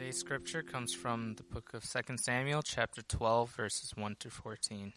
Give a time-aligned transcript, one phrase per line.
[0.00, 4.94] Today's scripture comes from the book of 2 Samuel, chapter 12, verses 1 to 14.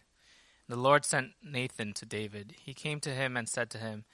[0.66, 2.54] The Lord sent Nathan to David.
[2.64, 4.06] He came to him and said to him,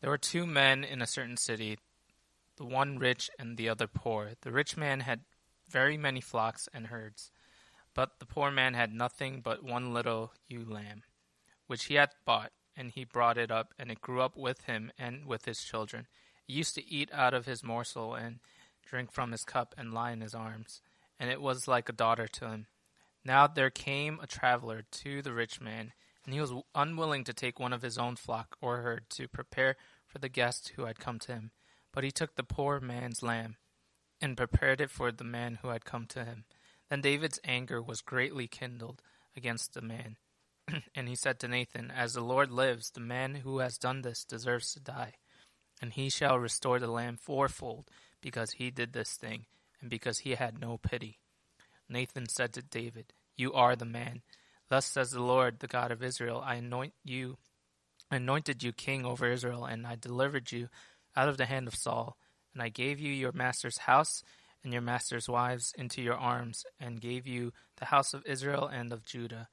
[0.00, 1.80] There were two men in a certain city,
[2.56, 4.34] the one rich and the other poor.
[4.42, 5.22] The rich man had
[5.68, 7.32] very many flocks and herds,
[7.92, 11.02] but the poor man had nothing but one little ewe lamb,
[11.66, 14.92] which he had bought, and he brought it up, and it grew up with him
[14.96, 16.06] and with his children.
[16.48, 18.38] It used to eat out of his morsel and
[18.88, 20.80] drink from his cup, and lie in his arms,
[21.18, 22.66] and it was like a daughter to him.
[23.24, 25.92] Now there came a traveler to the rich man,
[26.24, 29.76] and he was unwilling to take one of his own flock or herd to prepare
[30.06, 31.50] for the guest who had come to him.
[31.92, 33.56] But he took the poor man's lamb,
[34.20, 36.44] and prepared it for the man who had come to him.
[36.88, 39.02] Then David's anger was greatly kindled
[39.36, 40.16] against the man.
[40.94, 44.24] and he said to Nathan, As the Lord lives, the man who has done this
[44.24, 45.14] deserves to die.
[45.80, 47.90] And he shall restore the lamb fourfold
[48.20, 49.46] because he did this thing,
[49.80, 51.18] and because he had no pity.
[51.88, 54.22] Nathan said to David, You are the man.
[54.68, 57.38] Thus says the Lord, the God of Israel, I anoint you,
[58.10, 60.68] anointed you king over Israel, and I delivered you
[61.16, 62.16] out of the hand of Saul,
[62.52, 64.22] and I gave you your master's house
[64.64, 68.92] and your master's wives into your arms, and gave you the house of Israel and
[68.92, 69.48] of Judah.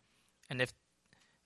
[0.50, 0.74] And if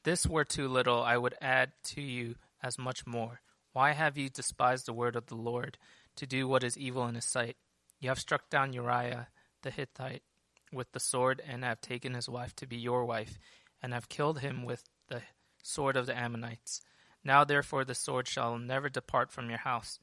[0.04, 3.42] this were too little, I would add to you as much more.
[3.74, 5.78] Why have you despised the word of the Lord?
[6.20, 7.56] To do what is evil in his sight.
[8.00, 9.30] You have struck down Uriah
[9.64, 10.24] the Hittite
[10.72, 13.40] with the sword, and have taken his wife to be your wife,
[13.82, 15.22] and have killed him with the
[15.64, 16.82] sword of the Ammonites.
[17.24, 19.98] Now therefore the sword shall never depart from your house,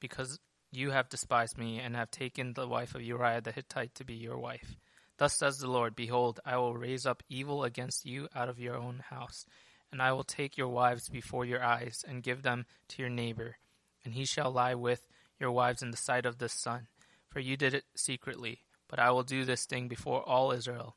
[0.00, 0.38] because
[0.70, 4.14] you have despised me, and have taken the wife of Uriah the Hittite to be
[4.14, 4.76] your wife.
[5.16, 8.76] Thus says the Lord Behold, I will raise up evil against you out of your
[8.76, 9.46] own house,
[9.90, 13.56] and I will take your wives before your eyes, and give them to your neighbor,
[14.04, 15.08] and he shall lie with
[15.40, 16.88] your wives in the sight of the sun,
[17.28, 18.60] for you did it secretly.
[18.88, 20.96] But I will do this thing before all Israel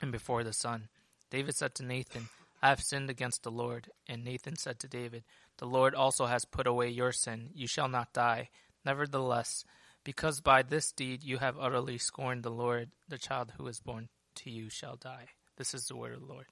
[0.00, 0.88] and before the sun.
[1.30, 2.28] David said to Nathan,
[2.60, 3.88] I have sinned against the Lord.
[4.08, 5.24] And Nathan said to David,
[5.58, 7.50] The Lord also has put away your sin.
[7.54, 8.50] You shall not die.
[8.84, 9.64] Nevertheless,
[10.04, 14.08] because by this deed you have utterly scorned the Lord, the child who is born
[14.36, 15.28] to you shall die.
[15.56, 16.46] This is the word of the Lord.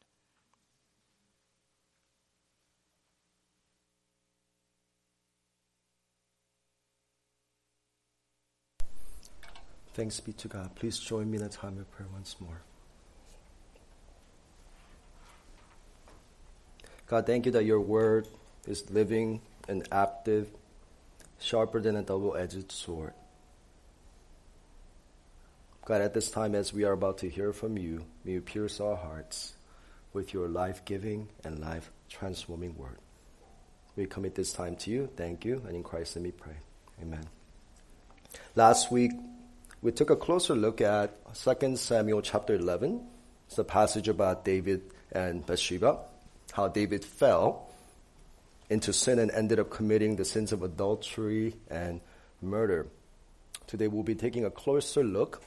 [9.95, 10.75] Thanks be to God.
[10.77, 12.63] Please join me in a time of prayer once more.
[17.07, 18.29] God, thank you that your word
[18.69, 20.49] is living and active,
[21.41, 23.15] sharper than a double edged sword.
[25.85, 28.81] God, at this time, as we are about to hear from you, may you pierce
[28.81, 29.55] our hearts
[30.13, 32.99] with your life giving and life transforming word.
[33.97, 35.09] We commit this time to you.
[35.17, 35.63] Thank you.
[35.67, 36.55] And in Christ, let me pray.
[37.03, 37.27] Amen.
[38.55, 39.13] Last week,
[39.83, 43.01] we took a closer look at 2 Samuel chapter 11.
[43.47, 45.99] It's a passage about David and Bathsheba,
[46.53, 47.67] how David fell
[48.69, 52.01] into sin and ended up committing the sins of adultery and
[52.43, 52.89] murder.
[53.67, 55.43] Today we'll be taking a closer look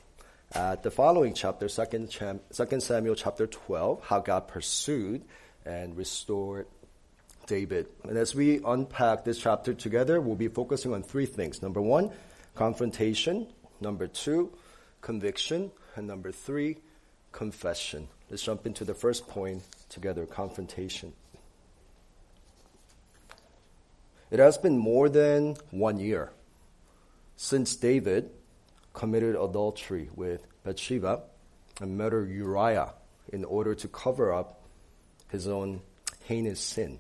[0.52, 5.24] at the following chapter, 2 Samuel chapter 12, how God pursued
[5.64, 6.66] and restored
[7.46, 7.86] David.
[8.04, 11.62] And as we unpack this chapter together, we'll be focusing on three things.
[11.62, 12.12] Number one,
[12.56, 13.48] confrontation.
[13.84, 14.50] Number two,
[15.02, 15.70] conviction.
[15.98, 16.78] And number three,
[17.34, 18.08] confession.
[18.30, 21.12] Let's jump into the first point together confrontation.
[24.32, 26.32] It has been more than one year
[27.36, 28.30] since David
[28.94, 31.24] committed adultery with Bathsheba
[31.82, 32.94] and murdered Uriah
[33.34, 34.62] in order to cover up
[35.28, 35.82] his own
[36.24, 37.00] heinous sin.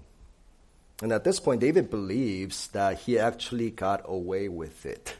[1.01, 5.15] And at this point, David believes that he actually got away with it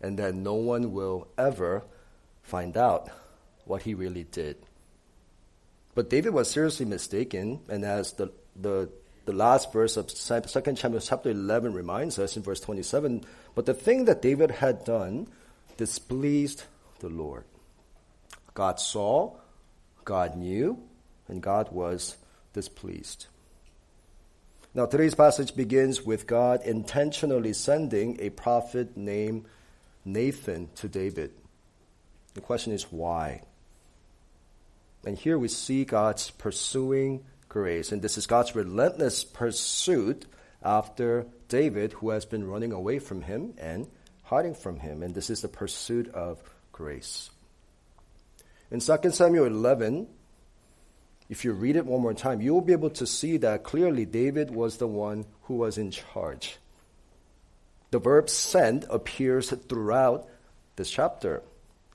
[0.00, 1.84] and that no one will ever
[2.42, 3.10] find out
[3.64, 4.56] what he really did.
[5.94, 8.90] But David was seriously mistaken, and as the, the,
[9.26, 10.14] the last verse of 2
[10.76, 13.24] Samuel chapter 11 reminds us in verse 27,
[13.54, 15.28] but the thing that David had done
[15.76, 16.64] displeased
[17.00, 17.44] the Lord.
[18.54, 19.36] God saw,
[20.04, 20.82] God knew,
[21.28, 22.16] and God was
[22.52, 23.26] displeased.
[24.74, 29.46] Now, today's passage begins with God intentionally sending a prophet named
[30.04, 31.32] Nathan to David.
[32.34, 33.42] The question is why?
[35.04, 37.92] And here we see God's pursuing grace.
[37.92, 40.26] And this is God's relentless pursuit
[40.62, 43.88] after David, who has been running away from him and
[44.24, 45.02] hiding from him.
[45.02, 46.38] And this is the pursuit of
[46.72, 47.30] grace.
[48.70, 50.06] In 2 Samuel 11,
[51.28, 54.04] if you read it one more time, you will be able to see that clearly
[54.04, 56.58] David was the one who was in charge.
[57.90, 60.28] The verb send appears throughout
[60.76, 61.42] this chapter.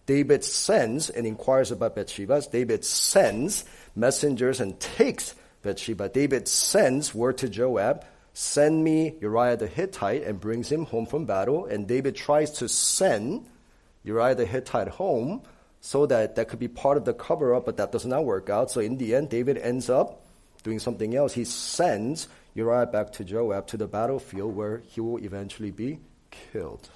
[0.05, 2.41] David sends and inquires about Bathsheba.
[2.51, 3.65] David sends
[3.95, 5.33] messengers and takes
[5.63, 6.09] Bathsheba.
[6.09, 11.25] David sends word to Joab, send me Uriah the Hittite, and brings him home from
[11.25, 11.65] battle.
[11.65, 13.47] And David tries to send
[14.03, 15.41] Uriah the Hittite home
[15.81, 18.49] so that that could be part of the cover up, but that does not work
[18.49, 18.69] out.
[18.69, 20.21] So in the end, David ends up
[20.63, 21.33] doing something else.
[21.33, 25.99] He sends Uriah back to Joab to the battlefield where he will eventually be
[26.31, 26.89] killed.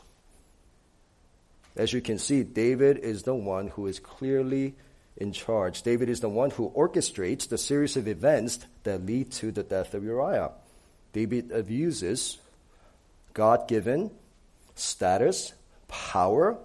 [1.76, 4.76] As you can see, David is the one who is clearly
[5.18, 5.84] in charge.
[5.84, 9.94] David is the one who orchestrates the series of events that lead to the death
[9.94, 10.52] of Uriah.
[11.14, 12.38] David abuses
[13.34, 14.12] God given
[14.76, 15.54] status,
[15.88, 16.58] power,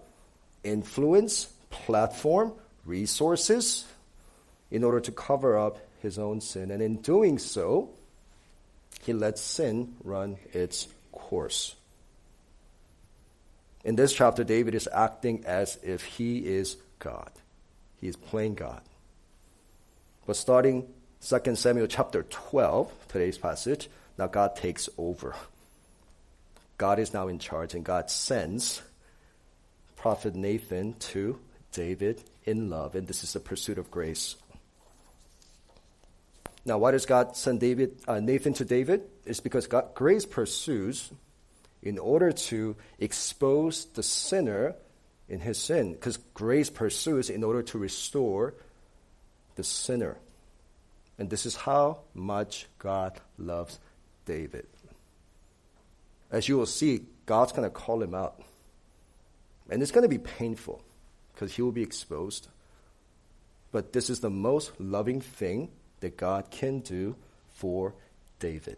[0.62, 2.52] influence, platform,
[2.84, 3.84] resources
[4.70, 6.70] in order to cover up his own sin.
[6.70, 7.90] And in doing so,
[9.04, 11.76] he lets sin run its course.
[13.84, 17.30] In this chapter, David is acting as if he is God.
[18.00, 18.80] He is playing God.
[20.26, 20.88] But starting
[21.20, 25.34] 2 Samuel chapter 12, today's passage, now God takes over.
[26.78, 28.80] God is now in charge, and God sends
[29.96, 31.38] prophet Nathan to
[31.72, 34.36] David in love, and this is the pursuit of grace.
[36.64, 39.02] Now, why does God send David, uh, Nathan to David?
[39.26, 41.10] It's because God, grace pursues
[41.82, 44.74] in order to expose the sinner
[45.28, 48.54] in his sin, because grace pursues in order to restore
[49.56, 50.16] the sinner.
[51.18, 53.78] And this is how much God loves
[54.24, 54.66] David.
[56.30, 58.42] As you will see, God's going to call him out.
[59.70, 60.82] And it's going to be painful
[61.32, 62.48] because he will be exposed.
[63.70, 65.70] But this is the most loving thing
[66.04, 67.16] that God can do
[67.54, 67.94] for
[68.38, 68.76] David.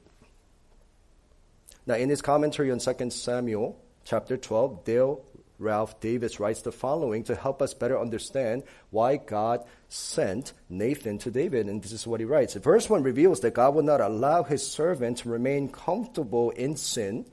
[1.86, 5.20] Now, in his commentary on 2 Samuel chapter 12, Dale
[5.58, 11.30] Ralph Davis writes the following to help us better understand why God sent Nathan to
[11.30, 11.66] David.
[11.66, 12.54] And this is what he writes.
[12.54, 16.76] The verse 1 reveals that God will not allow his servant to remain comfortable in
[16.76, 17.24] sin,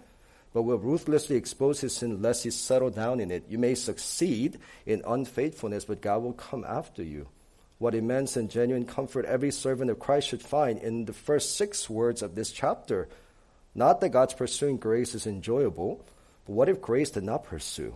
[0.54, 3.44] but will ruthlessly expose his sin lest he settle down in it.
[3.48, 7.28] You may succeed in unfaithfulness, but God will come after you.
[7.80, 11.90] What immense and genuine comfort every servant of Christ should find in the first six
[11.90, 13.10] words of this chapter.
[13.76, 16.06] Not that God's pursuing grace is enjoyable,
[16.46, 17.96] but what if grace did not pursue?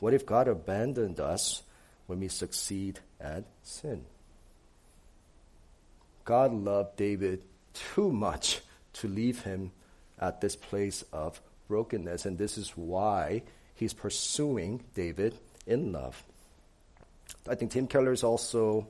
[0.00, 1.62] What if God abandoned us
[2.06, 4.04] when we succeed at sin?
[6.24, 7.42] God loved David
[7.94, 8.60] too much
[8.94, 9.72] to leave him
[10.18, 13.42] at this place of brokenness, and this is why
[13.74, 15.34] he's pursuing David
[15.66, 16.22] in love.
[17.48, 18.88] I think Tim Keller is also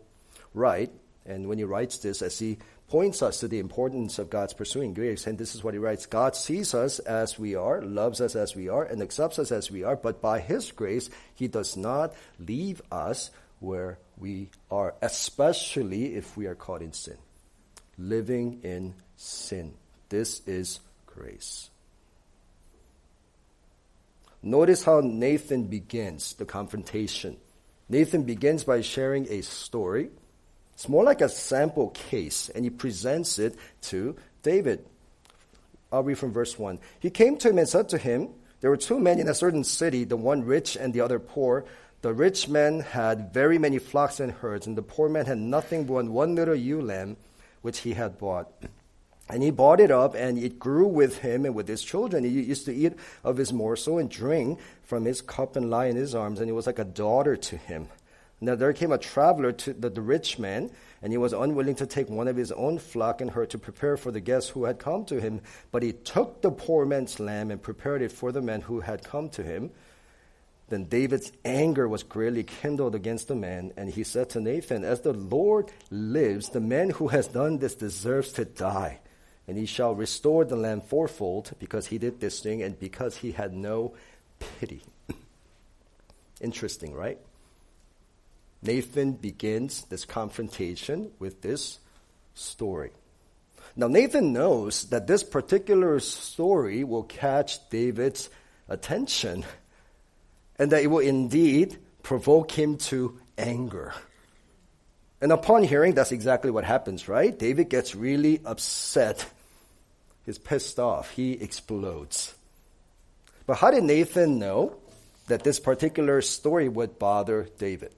[0.59, 0.91] right,
[1.25, 2.59] and when he writes this, as he
[2.89, 5.27] points us to the importance of God's pursuing grace.
[5.27, 8.57] And this is what he writes God sees us as we are, loves us as
[8.57, 12.15] we are, and accepts us as we are, but by his grace, he does not
[12.39, 17.19] leave us where we are, especially if we are caught in sin.
[17.99, 19.75] Living in sin.
[20.09, 21.71] This is grace.
[24.43, 27.37] Notice how Nathan begins the confrontation.
[27.89, 30.11] Nathan begins by sharing a story
[30.79, 33.57] it's more like a sample case, and he presents it
[33.91, 34.15] to
[34.45, 34.87] David.
[35.91, 36.79] I'll read from verse 1.
[37.01, 38.29] He came to him and said to him,
[38.61, 41.65] There were two men in a certain city, the one rich and the other poor.
[42.03, 45.83] The rich man had very many flocks and herds, and the poor man had nothing
[45.83, 47.17] but one little ewe lamb
[47.61, 48.49] which he had bought.
[49.29, 52.23] And he bought it up, and it grew with him and with his children.
[52.23, 52.93] He used to eat
[53.25, 56.53] of his morsel and drink from his cup and lie in his arms, and it
[56.53, 57.89] was like a daughter to him.
[58.41, 60.71] Now there came a traveler to the, the, rich man,
[61.03, 63.97] and he was unwilling to take one of his own flock and herd to prepare
[63.97, 65.41] for the guests who had come to him.
[65.73, 69.03] But he took the poor man's lamb and prepared it for the men who had
[69.03, 69.71] come to him.
[70.69, 75.01] Then David's anger was greatly kindled against the man, and he said to Nathan, As
[75.01, 79.01] the Lord lives, the man who has done this deserves to die.
[79.49, 83.33] And he shall restore the lamb fourfold because he did this thing and because he
[83.33, 83.95] had no
[84.39, 84.83] pity.
[86.43, 87.19] Interesting, right?
[88.63, 91.79] Nathan begins this confrontation with this
[92.35, 92.91] story.
[93.77, 98.29] Now, Nathan knows that this particular story will catch David's
[98.69, 99.45] attention
[100.59, 103.95] and that it will indeed provoke him to anger.
[105.21, 107.37] And upon hearing, that's exactly what happens, right?
[107.37, 109.25] David gets really upset.
[110.27, 111.11] He's pissed off.
[111.11, 112.35] He explodes.
[113.47, 114.77] But how did Nathan know
[115.29, 117.93] that this particular story would bother David?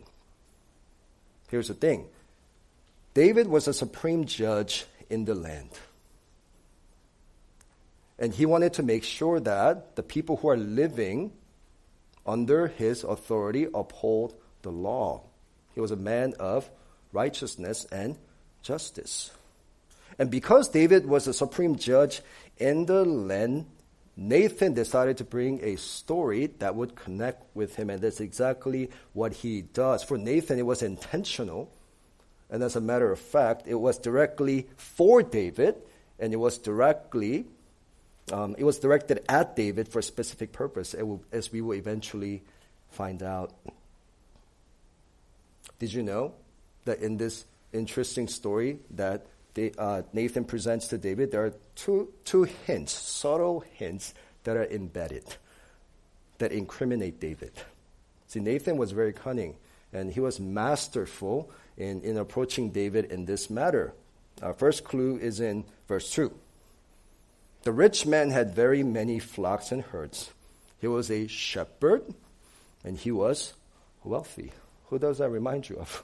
[1.51, 2.07] Here's the thing
[3.15, 5.71] David was a supreme judge in the land.
[8.19, 11.33] And he wanted to make sure that the people who are living
[12.27, 15.23] under his authority uphold the law.
[15.75, 16.71] He was a man of
[17.13, 18.19] righteousness and
[18.63, 19.31] justice.
[20.19, 22.21] And because David was a supreme judge
[22.59, 23.67] in the land,
[24.23, 29.33] Nathan decided to bring a story that would connect with him, and that's exactly what
[29.33, 30.05] he does.
[30.05, 31.73] For Nathan, it was intentional,
[32.51, 35.75] and as a matter of fact, it was directly for David,
[36.19, 37.47] and it was directly,
[38.31, 40.95] um, it was directed at David for a specific purpose,
[41.33, 42.43] as we will eventually
[42.91, 43.55] find out.
[45.79, 46.35] Did you know
[46.85, 49.25] that in this interesting story that
[49.79, 54.15] uh, Nathan presents to David, there are two, two hints, subtle hints
[54.45, 55.25] that are embedded
[56.41, 57.53] that incriminate David.
[58.27, 59.57] See, Nathan was very cunning
[59.93, 63.93] and he was masterful in, in approaching David in this matter.
[64.43, 66.33] Our first clue is in verse 2.
[67.63, 70.31] The rich man had very many flocks and herds.
[70.81, 72.03] He was a shepherd
[72.85, 73.53] and he was
[74.03, 74.53] wealthy.
[74.87, 76.03] Who does that remind you of?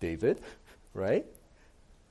[0.00, 0.40] David,
[0.92, 1.24] right?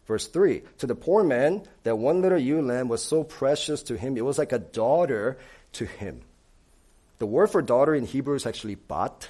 [0.07, 3.97] Verse 3 To the poor man, that one little ewe lamb was so precious to
[3.97, 5.37] him, it was like a daughter
[5.73, 6.21] to him.
[7.19, 9.29] The word for daughter in Hebrew is actually bat,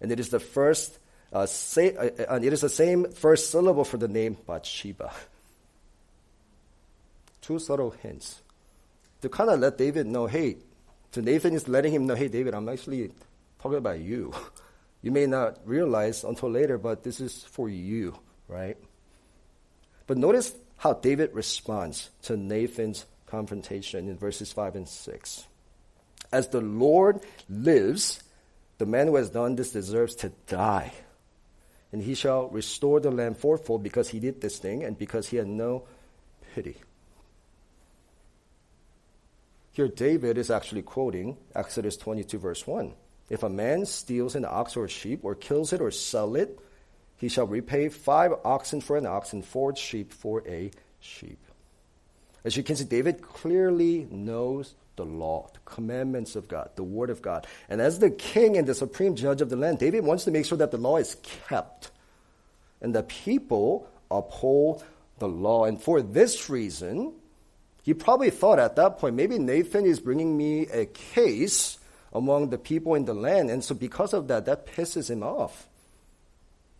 [0.00, 0.98] and it is the first,
[1.32, 5.12] uh, say, uh, uh, and it is the same first syllable for the name Bathsheba.
[7.40, 8.42] Two subtle hints
[9.22, 10.56] to kind of let David know, hey,
[11.12, 13.12] to Nathan is letting him know, hey, David, I'm actually
[13.60, 14.32] talking about you.
[15.00, 18.76] You may not realize until later, but this is for you, right?
[20.08, 25.46] But notice how David responds to Nathan's confrontation in verses 5 and 6.
[26.32, 28.20] As the Lord lives,
[28.78, 30.92] the man who has done this deserves to die.
[31.92, 35.36] And he shall restore the land fourfold because he did this thing and because he
[35.36, 35.84] had no
[36.54, 36.76] pity.
[39.72, 42.94] Here, David is actually quoting Exodus 22, verse 1.
[43.28, 46.58] If a man steals an ox or a sheep, or kills it or sell it,
[47.18, 50.70] he shall repay five oxen for an ox and four sheep for a
[51.00, 51.38] sheep.
[52.44, 57.10] As you can see, David clearly knows the law, the commandments of God, the word
[57.10, 57.46] of God.
[57.68, 60.46] And as the king and the supreme judge of the land, David wants to make
[60.46, 61.90] sure that the law is kept
[62.80, 64.84] and the people uphold
[65.18, 65.64] the law.
[65.64, 67.12] And for this reason,
[67.82, 71.78] he probably thought at that point, maybe Nathan is bringing me a case
[72.12, 73.50] among the people in the land.
[73.50, 75.68] And so because of that, that pisses him off.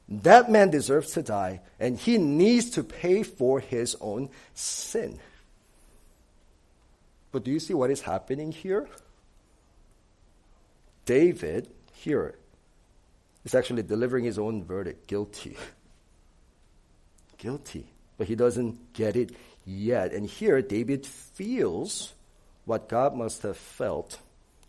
[0.09, 5.19] That man deserves to die, and he needs to pay for his own sin.
[7.31, 8.89] But do you see what is happening here?
[11.05, 12.37] David, here,
[13.45, 15.57] is actually delivering his own verdict guilty.
[17.37, 17.87] guilty.
[18.17, 19.33] But he doesn't get it
[19.67, 20.13] yet.
[20.13, 22.15] And here, David feels
[22.65, 24.19] what God must have felt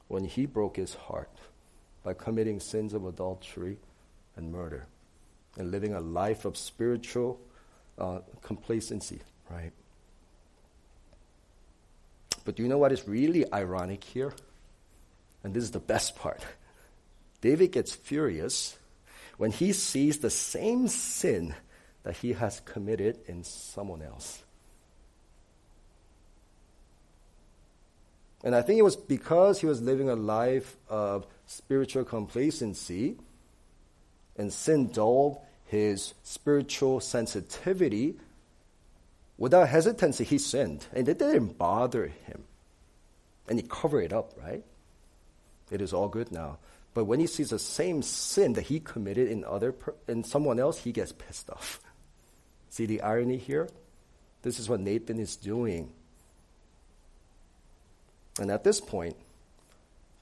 [0.10, 1.32] when he broke his heart
[2.04, 3.78] by committing sins of adultery
[4.36, 4.86] and murder
[5.58, 7.40] and living a life of spiritual
[7.98, 9.72] uh, complacency, right?
[12.46, 14.34] But do you know what is really ironic here?
[15.44, 16.44] And this is the best part.
[17.42, 18.78] David gets furious
[19.38, 21.56] when he sees the same sin
[22.04, 24.44] that he has committed in someone else.
[28.44, 33.18] And I think it was because he was living a life of spiritual complacency
[34.40, 38.16] and sin dulled his spiritual sensitivity,
[39.38, 40.88] without hesitancy, he sinned.
[40.94, 42.46] And it didn't bother him.
[43.50, 44.64] And he covered it up, right?
[45.70, 46.58] It is all good now.
[46.94, 50.60] But when he sees the same sin that he committed in other per- in someone
[50.60, 51.82] else, he gets pissed off.
[52.70, 53.70] See the irony here?
[54.42, 55.92] This is what Nathan is doing.
[58.40, 59.18] And at this point,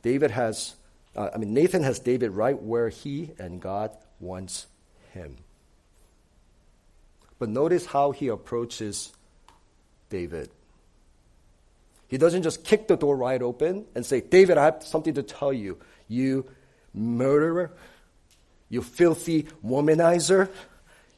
[0.01, 0.75] David has,
[1.15, 4.67] uh, I mean, Nathan has David right where he and God wants
[5.13, 5.38] him.
[7.39, 9.13] But notice how he approaches
[10.09, 10.50] David.
[12.07, 15.24] He doesn't just kick the door right open and say, David, I have something to
[15.24, 15.77] tell you.
[16.07, 16.45] You
[16.93, 17.71] murderer,
[18.69, 20.50] you filthy womanizer,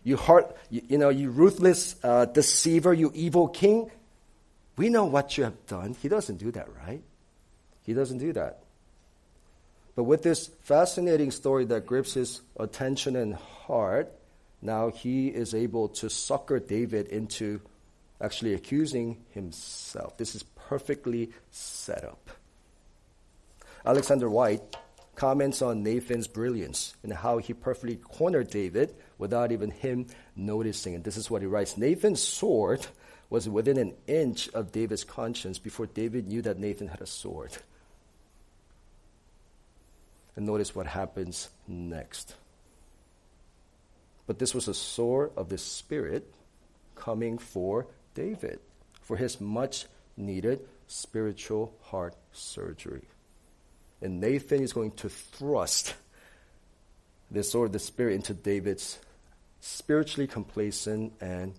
[0.03, 3.91] you heart, you, you know, you ruthless uh, deceiver, you evil king.
[4.77, 5.95] We know what you have done.
[6.01, 7.03] He doesn't do that, right?
[7.83, 8.63] He doesn't do that.
[9.99, 14.09] But with this fascinating story that grips his attention and heart,
[14.61, 17.59] now he is able to sucker David into
[18.21, 20.15] actually accusing himself.
[20.15, 22.29] This is perfectly set up.
[23.85, 24.77] Alexander Whyte
[25.15, 30.95] comments on Nathan's brilliance and how he perfectly cornered David without even him noticing.
[30.95, 32.87] And this is what he writes Nathan's sword
[33.29, 37.57] was within an inch of David's conscience before David knew that Nathan had a sword.
[40.39, 42.33] And notice what happens next.
[44.25, 46.33] But this was a sword of the Spirit
[46.95, 48.61] coming for David,
[49.01, 53.03] for his much needed spiritual heart surgery.
[54.01, 55.93] And Nathan is going to thrust
[57.29, 58.97] this sword of the Spirit into David's
[59.59, 61.53] spiritually complacent and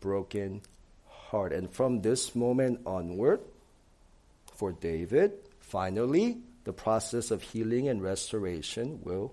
[0.00, 0.62] broken
[1.06, 1.52] heart.
[1.52, 3.40] And from this moment onward,
[4.54, 9.32] for David, finally, the process of healing and restoration will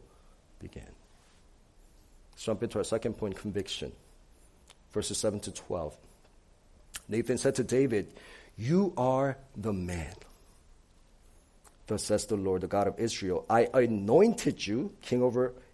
[0.60, 0.84] begin.
[2.32, 3.92] Let's jump into our second point conviction,
[4.92, 5.96] verses 7 to 12.
[7.08, 8.08] Nathan said to David,
[8.58, 10.14] You are the man.
[11.88, 15.54] Thus says the Lord, the God of Israel I anointed you king over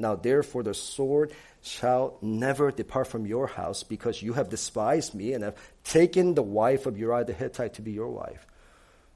[0.00, 5.34] Now therefore the sword shall never depart from your house, because you have despised me
[5.34, 8.46] and have taken the wife of Uriah the Hittite to be your wife.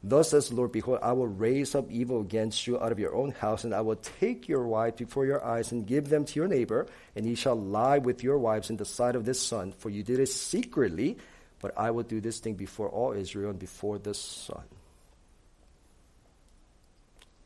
[0.03, 3.15] Thus says the Lord, Behold, I will raise up evil against you out of your
[3.15, 6.39] own house, and I will take your wife before your eyes and give them to
[6.39, 6.87] your neighbor,
[7.17, 10.03] and he shall lie with your wives in the sight of this sun, for you
[10.03, 11.17] did it secretly,
[11.63, 14.65] but I will do this thing before all Israel and before the sun.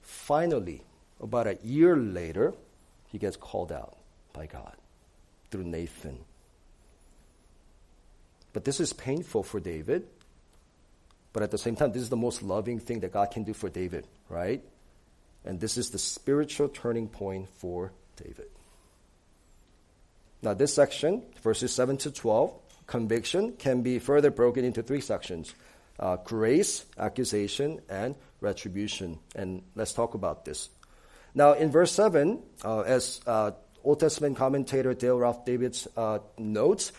[0.02, 0.83] Finally,
[1.21, 2.54] about a year later,
[3.09, 3.97] he gets called out
[4.33, 4.77] by God
[5.50, 6.19] through Nathan.
[8.53, 10.07] But this is painful for David.
[11.33, 13.53] But at the same time, this is the most loving thing that God can do
[13.53, 14.62] for David, right?
[15.45, 18.49] And this is the spiritual turning point for David.
[20.43, 22.55] Now, this section, verses 7 to 12,
[22.87, 25.55] conviction, can be further broken into three sections
[26.00, 29.18] uh, grace, accusation, and retribution.
[29.35, 30.68] And let's talk about this.
[31.38, 33.53] Now, in verse 7, uh, as uh,
[33.85, 36.90] Old Testament commentator Dale Ralph Davis uh, notes,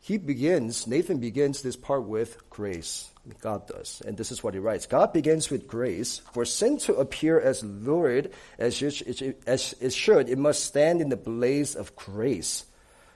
[0.00, 3.08] he begins, Nathan begins this part with grace.
[3.40, 4.02] God does.
[4.04, 6.22] And this is what he writes God begins with grace.
[6.32, 11.76] For sin to appear as lurid as it should, it must stand in the blaze
[11.76, 12.64] of grace.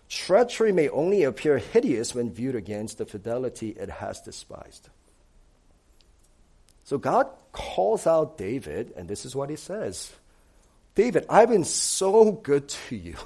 [0.09, 4.90] Treachery may only appear hideous when viewed against the fidelity it has despised.
[6.85, 10.12] So God calls out David, and this is what he says
[10.94, 13.16] David, I've been so good to you.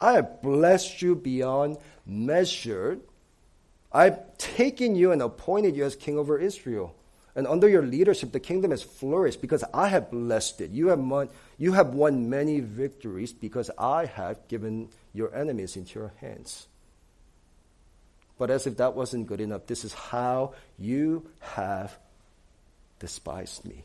[0.00, 2.98] I have blessed you beyond measure.
[3.92, 6.94] I've taken you and appointed you as king over Israel.
[7.34, 10.70] And under your leadership, the kingdom has flourished because I have blessed it.
[10.70, 15.98] You have, won, you have won many victories because I have given your enemies into
[15.98, 16.66] your hands.
[18.38, 21.96] But as if that wasn't good enough, this is how you have
[22.98, 23.84] despised me.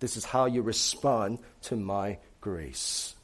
[0.00, 3.14] This is how you respond to my grace.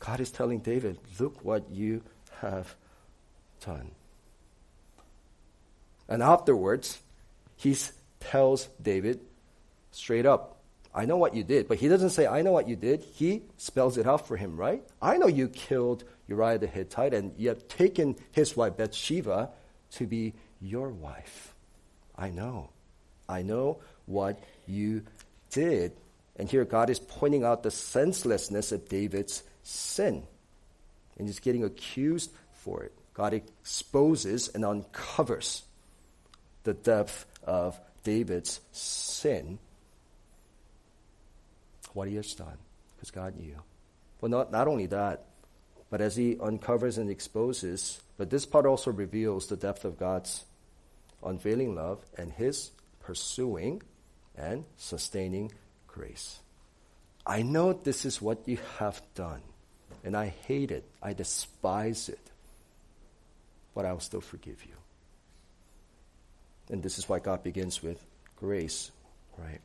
[0.00, 2.02] God is telling David, look what you
[2.40, 2.74] have
[3.64, 3.90] done.
[6.08, 7.00] And afterwards,
[7.56, 7.76] he
[8.20, 9.20] tells David
[9.92, 10.60] straight up,
[10.94, 11.66] I know what you did.
[11.66, 13.02] But he doesn't say, I know what you did.
[13.02, 14.82] He spells it out for him, right?
[15.02, 19.50] I know you killed Uriah the Hittite and you have taken his wife Bathsheba
[19.92, 21.54] to be your wife.
[22.16, 22.70] I know.
[23.28, 25.02] I know what you
[25.54, 25.92] did.
[26.36, 30.24] And here God is pointing out the senselessness of David's sin.
[31.16, 32.92] And he's getting accused for it.
[33.14, 35.62] God exposes and uncovers
[36.64, 39.58] the depth of David's sin.
[41.92, 42.58] What he has done,
[42.96, 43.54] because God knew.
[44.20, 45.26] Well, not, not only that,
[45.88, 50.44] but as he uncovers and exposes, but this part also reveals the depth of God's
[51.22, 53.80] unfailing love and his pursuing
[54.36, 55.52] and sustaining
[55.86, 56.40] grace.
[57.26, 59.42] I know this is what you have done,
[60.04, 62.30] and I hate it, I despise it,
[63.74, 64.74] but I will still forgive you.
[66.70, 68.04] And this is why God begins with
[68.36, 68.90] grace,
[69.38, 69.60] right?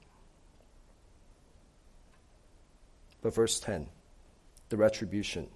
[3.21, 3.87] But verse 10,
[4.69, 5.47] the retribution.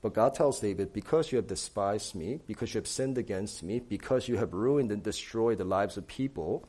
[0.00, 3.80] But God tells David, Because you have despised me, because you have sinned against me,
[3.80, 6.68] because you have ruined and destroyed the lives of people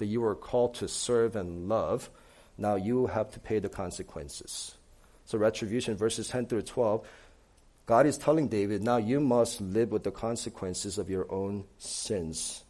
[0.00, 2.10] that you were called to serve and love,
[2.58, 4.74] now you have to pay the consequences.
[5.24, 7.06] So, retribution, verses 10 through 12,
[7.86, 12.64] God is telling David, now you must live with the consequences of your own sins.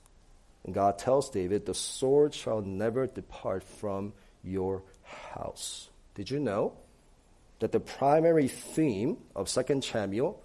[0.64, 4.12] And God tells David, the sword shall never depart from
[4.44, 5.88] your house.
[6.14, 6.74] Did you know
[7.60, 10.42] that the primary theme of 2 Samuel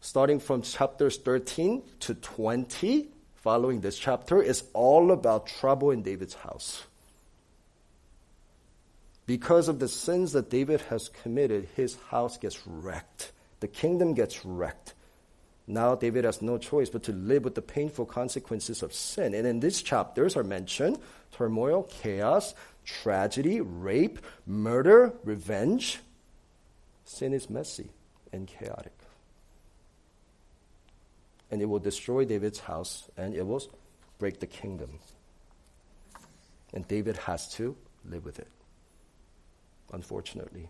[0.00, 3.08] starting from chapters 13 to 20,
[3.46, 6.82] following this chapter, is all about trouble in David's house.
[9.24, 13.30] Because of the sins that David has committed, his house gets wrecked.
[13.60, 14.94] The kingdom gets wrecked.
[15.68, 19.32] Now David has no choice but to live with the painful consequences of sin.
[19.32, 20.98] And in these chapters are mentioned
[21.30, 22.52] turmoil, chaos,
[22.84, 26.00] tragedy, rape, murder, revenge.
[27.04, 27.90] Sin is messy
[28.32, 29.05] and chaotic.
[31.50, 33.62] And it will destroy David's house and it will
[34.18, 34.98] break the kingdom.
[36.72, 38.48] And David has to live with it,
[39.92, 40.68] unfortunately.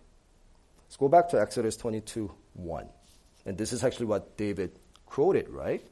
[0.86, 2.88] Let's go back to Exodus 22 1.
[3.46, 4.72] And this is actually what David
[5.06, 5.84] quoted, right?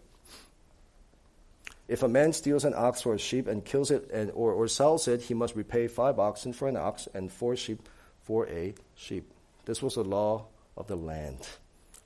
[1.87, 4.69] If a man steals an ox or a sheep and kills it and, or, or
[4.69, 7.89] sells it, he must repay five oxen for an ox and four sheep
[8.23, 9.31] for a sheep.
[9.67, 11.47] This was the law of the land.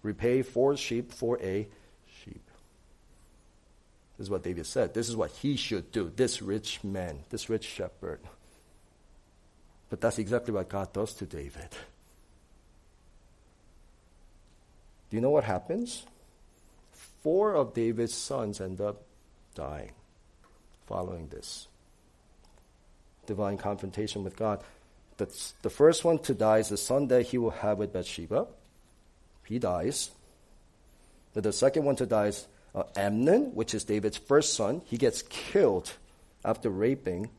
[0.03, 1.69] Repay four sheep for a.
[4.18, 4.94] This is what David said.
[4.94, 8.20] This is what he should do, this rich man, this rich shepherd.
[9.90, 11.68] But that's exactly what God does to David.
[15.09, 16.04] Do you know what happens?
[17.22, 19.02] Four of David's sons end up
[19.54, 19.92] dying
[20.87, 21.68] following this
[23.26, 24.62] divine confrontation with God.
[25.18, 25.28] The,
[25.62, 28.46] the first one to die is the son that he will have with Bathsheba.
[29.44, 30.11] He dies.
[31.35, 32.46] But the second one to die is
[32.79, 34.83] uh, Amnon, which is David's first son.
[34.85, 35.93] He gets killed
[36.45, 37.31] after raping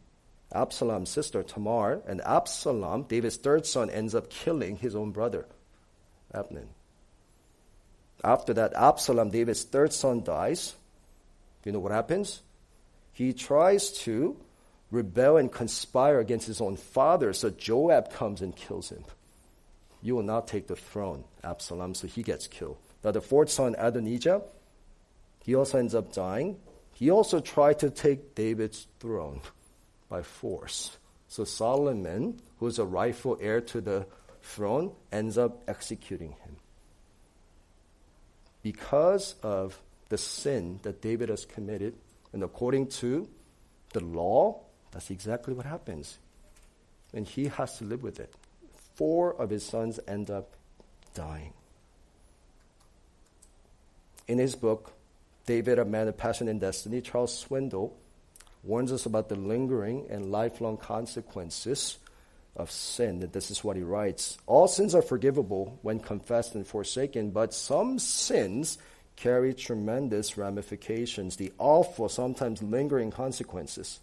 [0.53, 2.01] Absalom's sister Tamar.
[2.07, 5.45] And Absalom, David's third son, ends up killing his own brother,
[6.33, 6.69] Amnon.
[8.23, 10.75] After that, Absalom, David's third son, dies.
[11.63, 12.41] You know what happens?
[13.13, 14.35] He tries to
[14.91, 19.05] rebel and conspire against his own father, so Joab comes and kills him.
[20.01, 22.77] You will not take the throne, Absalom, so he gets killed.
[23.03, 24.41] Now, the fourth son, Adonijah,
[25.43, 26.57] he also ends up dying.
[26.93, 29.41] He also tried to take David's throne
[30.09, 30.97] by force.
[31.27, 34.05] So Solomon, who's a rightful heir to the
[34.41, 36.57] throne, ends up executing him
[38.61, 41.95] because of the sin that David has committed,
[42.33, 43.27] and according to
[43.93, 46.17] the law, that's exactly what happens.
[47.13, 48.33] And he has to live with it.
[48.95, 50.55] Four of his sons end up
[51.13, 51.53] dying.
[54.27, 54.93] In his book,
[55.49, 57.93] David, A Man of Passion and Destiny, Charles Swindoll
[58.61, 61.97] warns us about the lingering and lifelong consequences
[62.55, 63.23] of sin.
[63.23, 67.51] And this is what he writes All sins are forgivable when confessed and forsaken, but
[67.55, 68.77] some sins
[69.15, 74.01] carry tremendous ramifications, the awful, sometimes lingering consequences.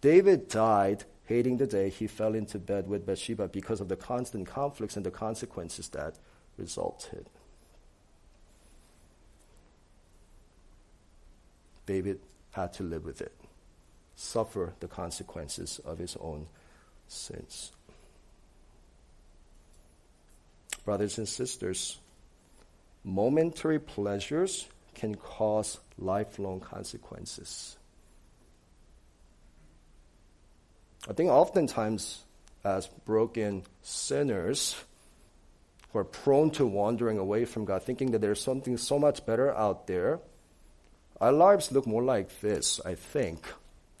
[0.00, 4.46] David died hating the day he fell into bed with Bathsheba because of the constant
[4.46, 6.14] conflicts and the consequences that
[6.56, 7.28] resulted.
[11.90, 12.20] David
[12.52, 13.34] had to live with it,
[14.14, 16.46] suffer the consequences of his own
[17.08, 17.72] sins
[20.84, 21.98] brothers and sisters,
[23.04, 27.76] momentary pleasures can cause lifelong consequences.
[31.08, 32.24] I think oftentimes,
[32.64, 34.76] as broken sinners
[35.92, 39.54] who are prone to wandering away from God, thinking that there's something so much better
[39.54, 40.20] out there,
[41.20, 43.46] our lives look more like this, I think,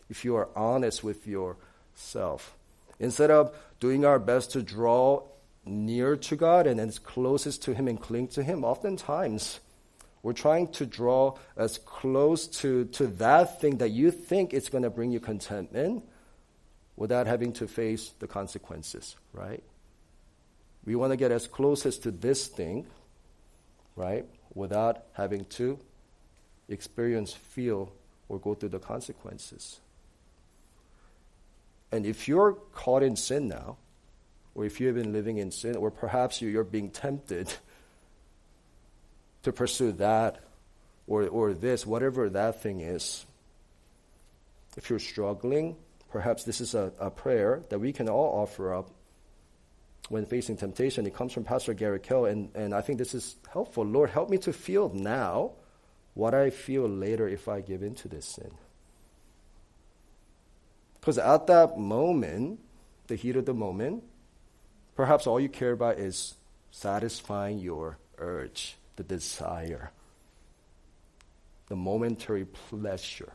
[0.08, 2.56] if you are honest with yourself.
[2.98, 5.22] Instead of doing our best to draw
[5.66, 9.60] near to God and as closest to Him and cling to Him, oftentimes
[10.22, 14.84] we're trying to draw as close to, to that thing that you think is going
[14.84, 16.04] to bring you contentment
[16.96, 19.62] without having to face the consequences, right?
[20.84, 22.86] We want to get as closest to this thing,
[23.96, 25.78] right, without having to
[26.70, 27.92] experience, feel,
[28.28, 29.80] or go through the consequences.
[31.92, 33.76] And if you're caught in sin now,
[34.54, 37.52] or if you have been living in sin, or perhaps you're being tempted
[39.42, 40.40] to pursue that
[41.06, 43.26] or, or this, whatever that thing is.
[44.76, 45.76] If you're struggling,
[46.10, 48.90] perhaps this is a, a prayer that we can all offer up
[50.08, 51.06] when facing temptation.
[51.06, 53.84] It comes from Pastor Gary Kell, and, and I think this is helpful.
[53.84, 55.52] Lord, help me to feel now
[56.14, 58.50] what I feel later if I give in to this sin.
[61.00, 62.60] Because at that moment,
[63.06, 64.04] the heat of the moment,
[65.00, 66.34] Perhaps all you care about is
[66.70, 69.92] satisfying your urge, the desire,
[71.68, 73.32] the momentary pleasure.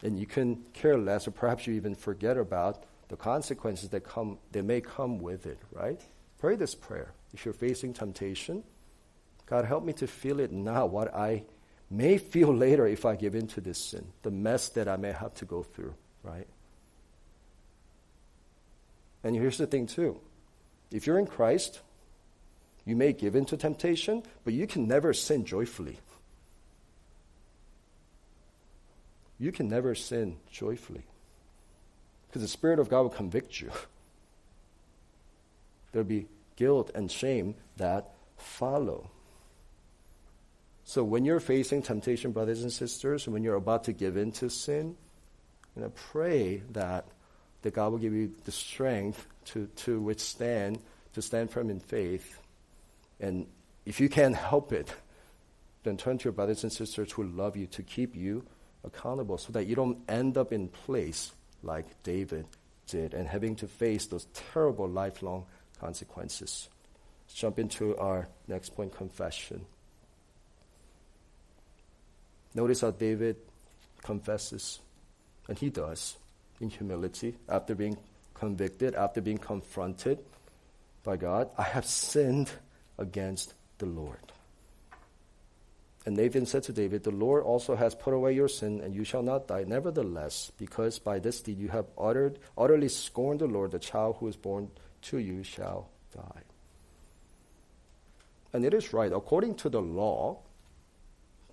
[0.00, 4.38] And you can care less, or perhaps you even forget about the consequences that come
[4.52, 6.00] that may come with it, right?
[6.38, 7.10] Pray this prayer.
[7.34, 8.62] If you're facing temptation,
[9.50, 11.42] God, help me to feel it now, what I
[11.90, 15.10] may feel later if I give in to this sin, the mess that I may
[15.10, 16.46] have to go through, right?
[19.24, 20.20] And here's the thing, too.
[20.92, 21.80] If you're in Christ,
[22.84, 25.98] you may give in to temptation, but you can never sin joyfully.
[29.40, 31.02] You can never sin joyfully.
[32.28, 33.72] Because the Spirit of God will convict you.
[35.92, 39.10] There'll be guilt and shame that follow.
[40.90, 44.50] So when you're facing temptation, brothers and sisters, when you're about to give in to
[44.50, 44.96] sin,
[45.76, 47.06] you know, pray that,
[47.62, 50.80] that God will give you the strength to, to withstand,
[51.12, 52.40] to stand firm in faith.
[53.20, 53.46] And
[53.86, 54.92] if you can't help it,
[55.84, 58.44] then turn to your brothers and sisters who love you to keep you
[58.82, 61.30] accountable so that you don't end up in place
[61.62, 62.46] like David
[62.88, 65.46] did and having to face those terrible lifelong
[65.78, 66.68] consequences.
[67.28, 69.66] Let's jump into our next point confession.
[72.54, 73.36] Notice how David
[74.02, 74.80] confesses,
[75.48, 76.16] and he does
[76.60, 77.96] in humility after being
[78.34, 80.18] convicted, after being confronted
[81.04, 81.50] by God.
[81.56, 82.50] I have sinned
[82.98, 84.32] against the Lord.
[86.06, 89.04] And Nathan said to David, The Lord also has put away your sin, and you
[89.04, 89.64] shall not die.
[89.66, 94.28] Nevertheless, because by this deed you have uttered, utterly scorned the Lord, the child who
[94.28, 94.70] is born
[95.02, 96.42] to you shall die.
[98.52, 99.12] And it is right.
[99.12, 100.38] According to the law,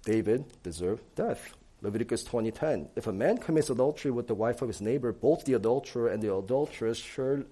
[0.07, 1.53] David deserved death.
[1.81, 2.87] Leviticus 20:10.
[2.95, 6.23] If a man commits adultery with the wife of his neighbor, both the adulterer and
[6.23, 6.97] the adulteress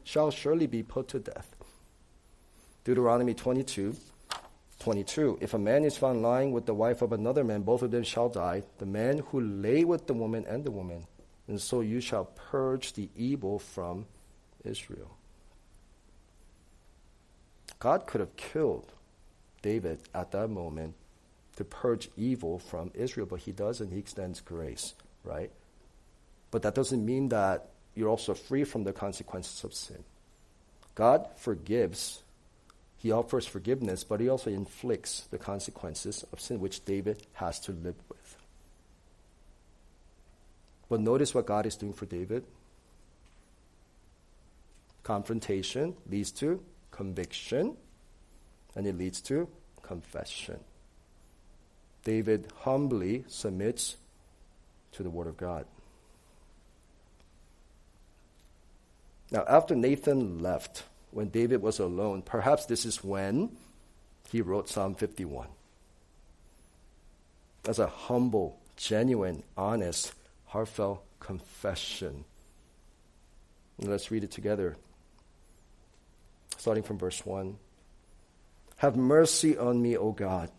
[0.06, 1.54] shall surely be put to death.
[2.86, 3.98] Deuteronomy 22
[4.80, 5.38] 22.
[5.42, 8.04] If a man is found lying with the wife of another man, both of them
[8.04, 11.08] shall die, the man who lay with the woman and the woman.
[11.50, 14.06] And so you shall purge the evil from
[14.64, 15.12] Israel.
[17.80, 18.94] God could have killed
[19.62, 20.96] David at that moment
[21.56, 23.92] to purge evil from Israel, but he doesn't.
[23.92, 25.52] He extends grace, right?
[26.52, 30.04] But that doesn't mean that you're also free from the consequences of sin.
[30.96, 32.24] God forgives
[33.06, 37.72] he offers forgiveness, but he also inflicts the consequences of sin, which David has to
[37.72, 38.38] live with.
[40.90, 42.44] But notice what God is doing for David.
[45.04, 47.78] Confrontation leads to conviction,
[48.76, 49.48] and it leads to
[49.84, 50.60] confession.
[52.06, 53.98] David humbly submits
[54.94, 55.66] to the Word of God.
[59.32, 60.84] Now, after Nathan left,
[61.16, 62.22] when David was alone.
[62.22, 63.56] Perhaps this is when
[64.30, 65.48] he wrote Psalm 51.
[67.66, 70.14] As a humble, genuine, honest,
[70.48, 72.26] heartfelt confession.
[73.80, 74.76] And let's read it together.
[76.58, 77.56] Starting from verse 1.
[78.78, 80.52] Have mercy on me, O God,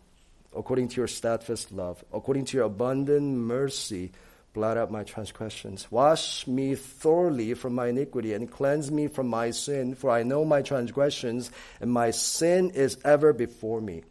[0.57, 4.11] according to your steadfast love, according to your abundant mercy
[4.57, 5.91] blot out my transgressions.
[5.91, 10.43] Wash me thoroughly from my iniquity and cleanse me from my sin, for I know
[10.43, 14.03] my transgressions, and my sin is ever before me.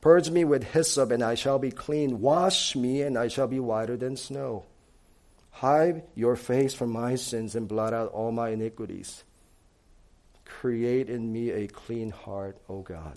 [0.00, 2.20] Purge me with hyssop, and I shall be clean.
[2.20, 4.64] Wash me, and I shall be whiter than snow.
[5.50, 9.22] Hide your face from my sins and blot out all my iniquities.
[10.44, 13.16] Create in me a clean heart, O God,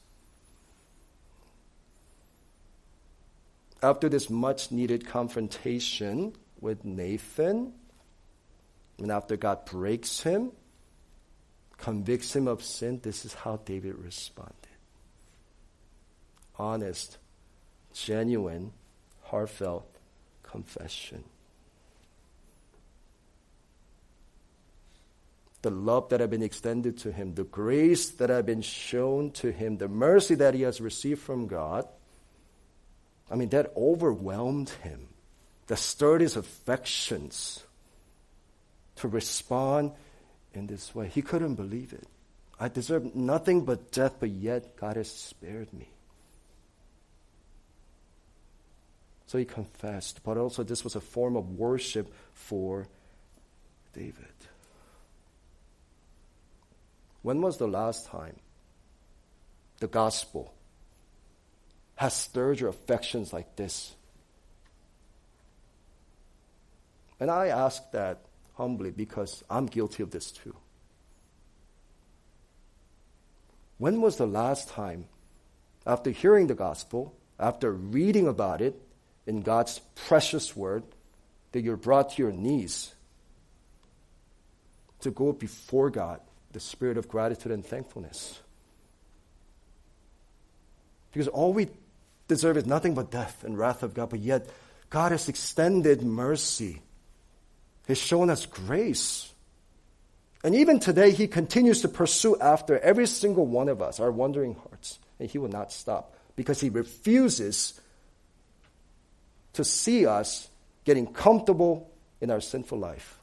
[3.81, 7.73] After this much needed confrontation with Nathan,
[8.99, 10.51] and after God breaks him,
[11.77, 14.55] convicts him of sin, this is how David responded
[16.61, 17.17] honest,
[17.91, 18.71] genuine,
[19.23, 19.97] heartfelt
[20.43, 21.23] confession.
[25.63, 29.51] The love that had been extended to him, the grace that had been shown to
[29.51, 31.87] him, the mercy that he has received from God
[33.31, 35.07] I mean, that overwhelmed him.
[35.67, 37.63] That stirred his affections
[38.97, 39.93] to respond
[40.53, 41.07] in this way.
[41.07, 42.05] He couldn't believe it.
[42.59, 45.87] I deserve nothing but death, but yet God has spared me.
[49.27, 52.85] So he confessed, but also this was a form of worship for
[53.93, 54.25] David.
[57.21, 58.35] When was the last time
[59.79, 60.53] the gospel
[62.01, 63.93] has stirred your affections like this?
[67.19, 68.21] And I ask that
[68.55, 70.55] humbly because I'm guilty of this too.
[73.77, 75.05] When was the last time,
[75.85, 78.81] after hearing the gospel, after reading about it
[79.27, 80.81] in God's precious word,
[81.51, 82.95] that you're brought to your knees
[85.01, 86.19] to go before God,
[86.51, 88.39] the spirit of gratitude and thankfulness?
[91.11, 91.67] Because all we
[92.31, 94.47] deserve is nothing but death and wrath of God, but yet
[94.89, 96.81] God has extended mercy.
[97.87, 99.29] He's shown us grace.
[100.41, 104.55] And even today, He continues to pursue after every single one of us, our wandering
[104.55, 107.79] hearts, and He will not stop because He refuses
[109.53, 110.47] to see us
[110.85, 111.91] getting comfortable
[112.21, 113.19] in our sinful life.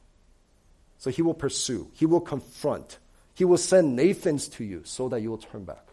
[0.99, 2.99] So He will pursue, He will confront,
[3.33, 5.87] He will send Nathans to you so that you will turn back.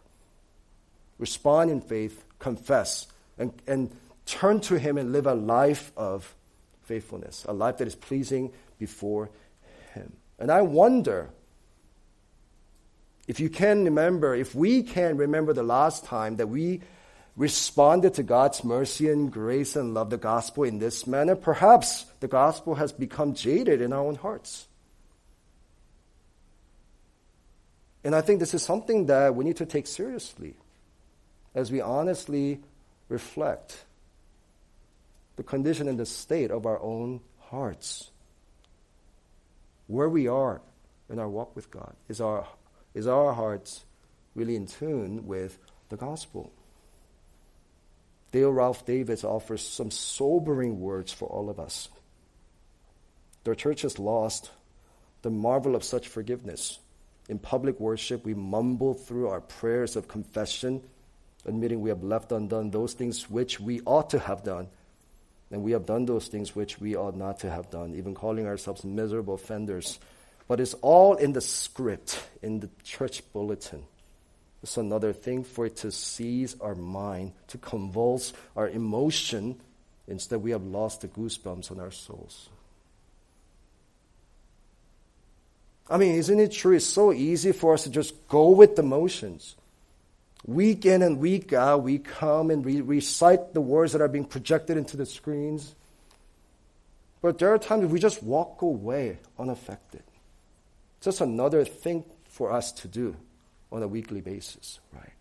[1.18, 3.06] Respond in faith, confess,
[3.38, 3.90] and, and
[4.24, 6.34] turn to Him and live a life of
[6.82, 9.30] faithfulness, a life that is pleasing before
[9.94, 10.12] Him.
[10.38, 11.30] And I wonder
[13.26, 16.80] if you can remember, if we can remember the last time that we
[17.36, 22.28] responded to God's mercy and grace and love the gospel in this manner, perhaps the
[22.28, 24.66] gospel has become jaded in our own hearts.
[28.04, 30.54] And I think this is something that we need to take seriously
[31.56, 32.60] as we honestly
[33.08, 33.84] reflect
[35.36, 38.10] the condition and the state of our own hearts.
[39.86, 40.60] Where we are
[41.08, 41.96] in our walk with God.
[42.08, 42.46] Is our,
[42.94, 43.84] is our hearts
[44.34, 46.52] really in tune with the gospel?
[48.32, 51.88] Dale Ralph Davis offers some sobering words for all of us.
[53.44, 54.50] The church has lost
[55.22, 56.78] the marvel of such forgiveness.
[57.28, 60.82] In public worship, we mumble through our prayers of confession
[61.46, 64.68] admitting we have left undone those things which we ought to have done,
[65.50, 68.46] and we have done those things which we ought not to have done, even calling
[68.46, 69.98] ourselves miserable offenders.
[70.48, 73.84] But it's all in the script, in the church bulletin.
[74.62, 79.60] It's another thing for it to seize our mind, to convulse our emotion.
[80.08, 82.48] Instead, we have lost the goosebumps on our souls.
[85.88, 86.74] I mean, isn't it true?
[86.74, 89.54] It's so easy for us to just go with the motions.
[90.46, 94.24] Week in and week out, we come and we recite the words that are being
[94.24, 95.74] projected into the screens.
[97.20, 100.04] But there are times we just walk away unaffected.
[101.00, 103.16] Just another thing for us to do
[103.72, 105.12] on a weekly basis, right?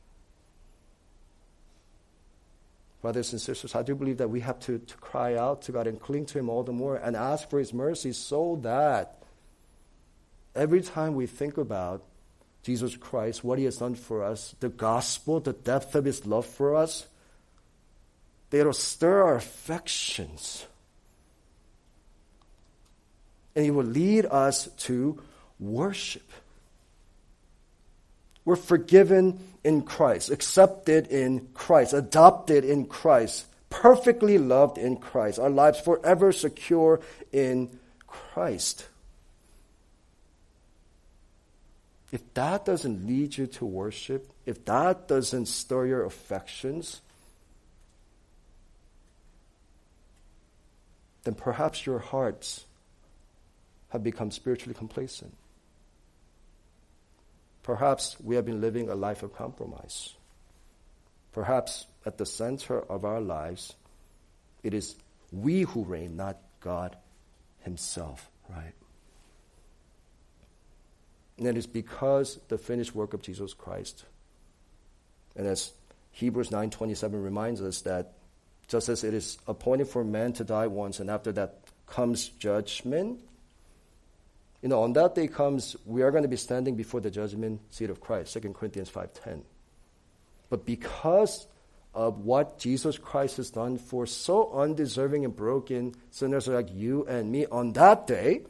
[3.01, 5.87] Brothers and sisters, I do believe that we have to, to cry out to God
[5.87, 9.17] and cling to Him all the more and ask for His mercy so that
[10.55, 12.03] every time we think about
[12.65, 16.47] Jesus Christ, what he has done for us, the gospel, the depth of his love
[16.47, 17.05] for us,
[18.49, 20.65] they will stir our affections.
[23.55, 25.21] And he will lead us to
[25.59, 26.27] worship.
[28.45, 35.51] We're forgiven in Christ, accepted in Christ, adopted in Christ, perfectly loved in Christ, our
[35.51, 36.99] lives forever secure
[37.31, 38.87] in Christ.
[42.15, 47.01] If that doesn't lead you to worship, if that doesn't stir your affections,
[51.25, 52.63] then perhaps your hearts
[53.89, 55.35] have become spiritually complacent.
[57.63, 60.13] Perhaps we have been living a life of compromise.
[61.33, 63.75] Perhaps at the center of our lives,
[64.63, 64.95] it is
[65.33, 66.95] we who reign, not God
[67.63, 68.71] Himself, right?
[71.37, 74.05] And it is because the finished work of Jesus Christ.
[75.35, 75.73] And as
[76.11, 78.13] Hebrews 9:27 reminds us that
[78.67, 83.19] just as it is appointed for man to die once and after that comes judgment,
[84.61, 87.61] you know, on that day comes we are going to be standing before the judgment
[87.69, 89.43] seat of Christ, 2 Corinthians 5:10.
[90.49, 91.47] But because
[91.93, 97.31] of what Jesus Christ has done for so undeserving and broken sinners like you and
[97.31, 98.43] me on that day,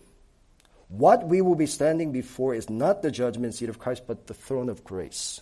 [0.97, 4.33] what we will be standing before is not the judgment seat of Christ, but the
[4.33, 5.41] throne of grace.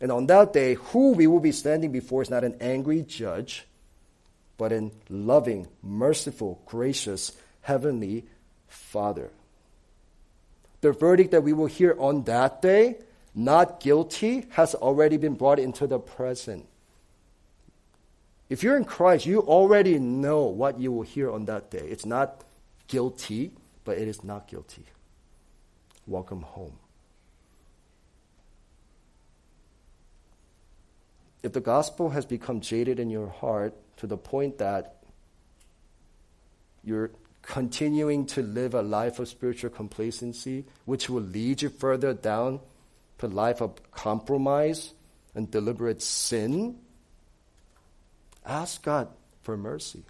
[0.00, 3.66] And on that day, who we will be standing before is not an angry judge,
[4.58, 8.24] but an loving, merciful, gracious, heavenly
[8.66, 9.30] Father.
[10.80, 12.96] The verdict that we will hear on that day,
[13.34, 16.66] not guilty, has already been brought into the present.
[18.50, 21.86] If you're in Christ, you already know what you will hear on that day.
[21.88, 22.44] It's not
[22.92, 23.52] guilty,
[23.84, 24.84] but it is not guilty.
[26.06, 26.76] Welcome home.
[31.42, 34.96] if the gospel has become jaded in your heart to the point that
[36.84, 37.10] you're
[37.42, 42.60] continuing to live a life of spiritual complacency, which will lead you further down
[43.18, 44.94] to a life of compromise
[45.34, 46.76] and deliberate sin,
[48.46, 49.08] ask God
[49.42, 50.04] for mercy.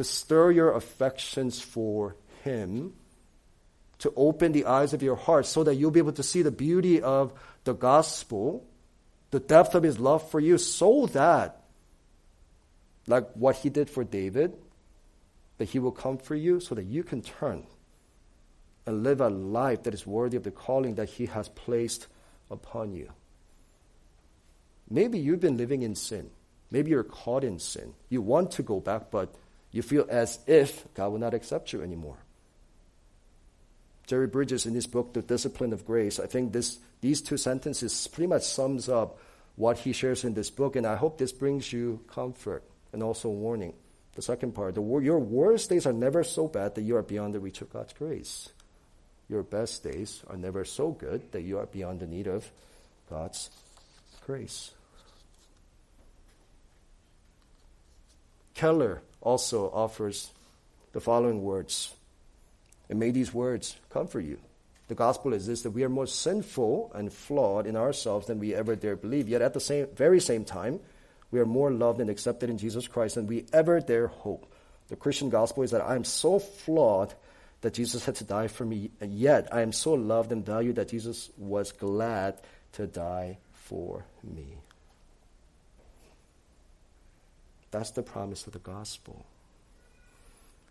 [0.00, 2.94] To stir your affections for Him,
[3.98, 6.50] to open the eyes of your heart so that you'll be able to see the
[6.50, 7.34] beauty of
[7.64, 8.66] the gospel,
[9.30, 11.64] the depth of His love for you, so that,
[13.06, 14.56] like what He did for David,
[15.58, 17.66] that He will come for you so that you can turn
[18.86, 22.06] and live a life that is worthy of the calling that He has placed
[22.50, 23.12] upon you.
[24.88, 26.30] Maybe you've been living in sin.
[26.70, 27.92] Maybe you're caught in sin.
[28.08, 29.34] You want to go back, but
[29.72, 32.18] you feel as if God will not accept you anymore.
[34.06, 38.08] Jerry Bridges, in his book, The Discipline of Grace, I think this, these two sentences
[38.08, 39.18] pretty much sums up
[39.54, 43.28] what he shares in this book, and I hope this brings you comfort and also
[43.28, 43.74] warning.
[44.14, 47.34] The second part, the, your worst days are never so bad that you are beyond
[47.34, 48.48] the reach of God's grace.
[49.28, 52.50] Your best days are never so good that you are beyond the need of
[53.08, 53.50] God's
[54.26, 54.72] grace.
[58.60, 60.28] Keller also offers
[60.92, 61.94] the following words.
[62.90, 64.38] And may these words comfort you.
[64.88, 68.54] The gospel is this that we are more sinful and flawed in ourselves than we
[68.54, 69.30] ever dare believe.
[69.30, 70.78] Yet at the same, very same time,
[71.30, 74.52] we are more loved and accepted in Jesus Christ than we ever dare hope.
[74.88, 77.14] The Christian gospel is that I am so flawed
[77.62, 80.88] that Jesus had to die for me, yet I am so loved and valued that
[80.88, 82.38] Jesus was glad
[82.72, 84.58] to die for me.
[87.70, 89.24] That's the promise of the gospel.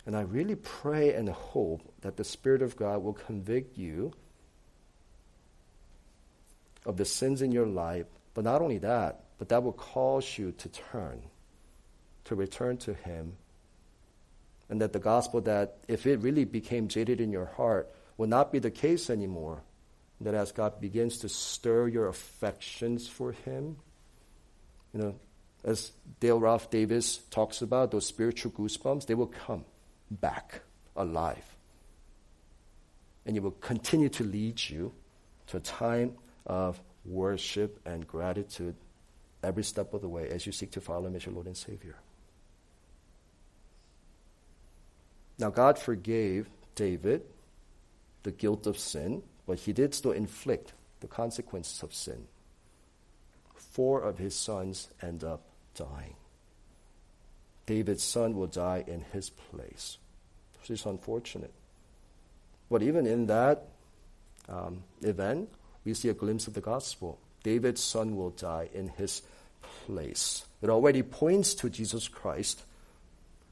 [0.06, 4.14] And I really pray and hope that the Spirit of God will convict you
[6.86, 10.52] of the sins in your life, but not only that, but that will cause you
[10.54, 11.22] to turn,
[12.26, 13.34] to return to Him.
[14.70, 18.52] And that the gospel, that if it really became jaded in your heart, will not
[18.52, 19.62] be the case anymore.
[20.22, 23.78] That as God begins to stir your affections for Him,
[24.94, 25.16] you know,
[25.64, 29.66] as Dale Ralph Davis talks about, those spiritual goosebumps, they will come
[30.10, 30.62] back
[30.96, 31.46] alive.
[33.26, 34.94] And it will continue to lead you
[35.48, 38.76] to a time of worship and gratitude
[39.44, 41.58] every step of the way as you seek to follow Him as your Lord and
[41.58, 41.96] Savior.
[45.38, 47.24] Now, God forgave David
[48.24, 52.28] the guilt of sin, but He did still inflict the consequences of sin.
[53.56, 55.42] Four of his sons end up
[55.80, 56.16] dying.
[57.66, 59.98] David's son will die in his place.
[60.60, 61.54] Which is unfortunate.
[62.70, 63.68] But even in that
[64.48, 65.50] um, event,
[65.86, 67.20] we see a glimpse of the gospel.
[67.44, 69.22] David's son will die in his
[69.86, 70.44] place.
[70.62, 72.64] It already points to Jesus Christ,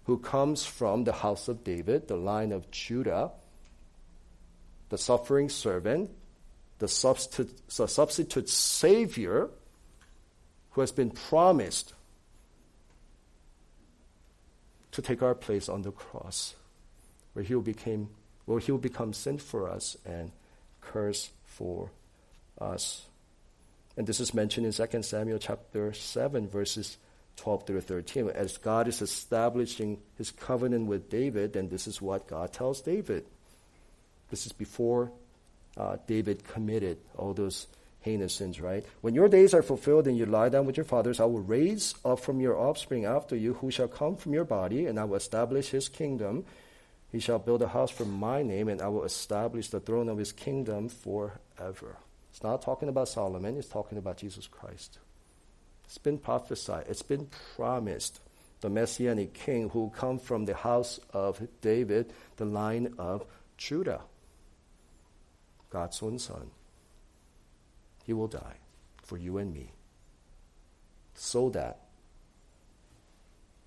[0.06, 3.32] who comes from the house of David, the line of Judah,
[4.90, 6.10] the suffering servant,
[6.80, 9.50] the substitute, the substitute Savior
[10.78, 11.94] who has been promised
[14.98, 16.56] to take our place on the cross,
[17.34, 18.10] where he will become,
[18.46, 20.32] where he will become sin for us and
[20.82, 21.92] curse for
[22.60, 23.06] us.
[23.96, 26.98] And this is mentioned in 2 Samuel chapter 7, verses
[27.36, 28.30] 12 through 13.
[28.30, 33.24] As God is establishing his covenant with David, and this is what God tells David.
[34.32, 35.12] This is before
[35.78, 37.68] uh, David committed all those
[38.08, 38.86] heinous sins, right?
[39.02, 41.94] When your days are fulfilled and you lie down with your fathers, I will raise
[42.06, 45.18] up from your offspring after you, who shall come from your body, and I will
[45.18, 46.46] establish his kingdom.
[47.12, 50.18] He shall build a house for my name, and I will establish the throne of
[50.18, 51.98] his kingdom forever.
[52.32, 55.00] It's not talking about Solomon, it's talking about Jesus Christ.
[55.86, 58.22] It's been prophesied, it's been promised.
[58.62, 63.24] The Messianic king who come from the house of David, the line of
[63.58, 64.02] Judah,
[65.70, 66.50] God's own son.
[68.08, 68.56] He will die
[69.04, 69.74] for you and me
[71.14, 71.82] so that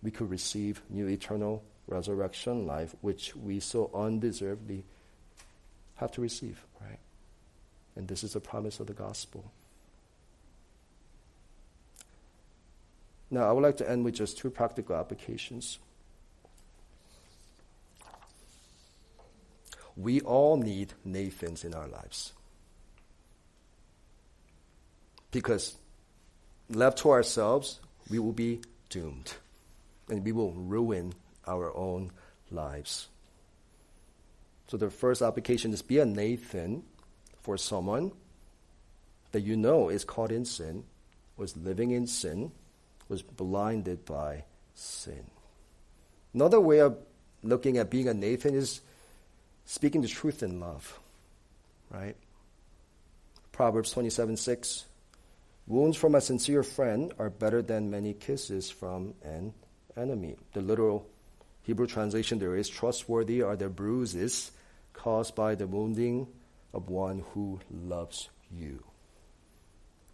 [0.02, 4.84] we could receive new eternal resurrection life, which we so undeservedly
[5.96, 6.98] have to receive, right?
[7.96, 9.52] And this is the promise of the gospel.
[13.30, 15.78] Now, I would like to end with just two practical applications.
[19.96, 22.32] We all need Nathans in our lives.
[25.30, 25.76] Because
[26.68, 29.34] left to ourselves, we will be doomed
[30.08, 31.12] and we will ruin
[31.46, 32.10] our own
[32.50, 33.08] lives.
[34.66, 36.84] So, the first application is be a Nathan
[37.42, 38.12] for someone
[39.32, 40.84] that you know is caught in sin
[41.40, 42.52] was living in sin,
[43.08, 45.24] was blinded by sin.
[46.34, 46.98] Another way of
[47.42, 48.82] looking at being a Nathan is
[49.64, 51.00] speaking the truth in love,
[51.90, 52.14] right?
[53.52, 54.84] Proverbs 27 6.
[55.70, 59.54] Wounds from a sincere friend are better than many kisses from an
[59.96, 60.34] enemy.
[60.52, 61.06] The literal
[61.62, 64.50] Hebrew translation there is trustworthy are the bruises
[64.94, 66.26] caused by the wounding
[66.74, 68.82] of one who loves you.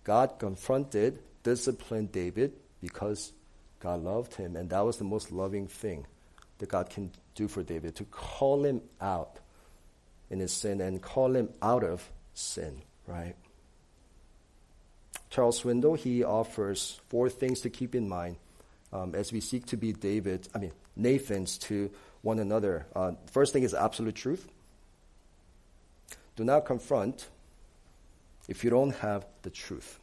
[0.04, 2.52] God confronted, disciplined David
[2.82, 3.32] because
[3.80, 6.06] God loved him, and that was the most loving thing
[6.58, 9.38] that God can do for David to call him out
[10.28, 13.36] in his sin and call him out of sin, right?
[15.36, 18.36] Charles Swindoll, he offers four things to keep in mind
[18.90, 21.90] um, as we seek to be David, I mean, Nathans to
[22.22, 22.86] one another.
[22.96, 24.48] Uh, first thing is absolute truth.
[26.36, 27.28] Do not confront
[28.48, 30.00] if you don't have the truth.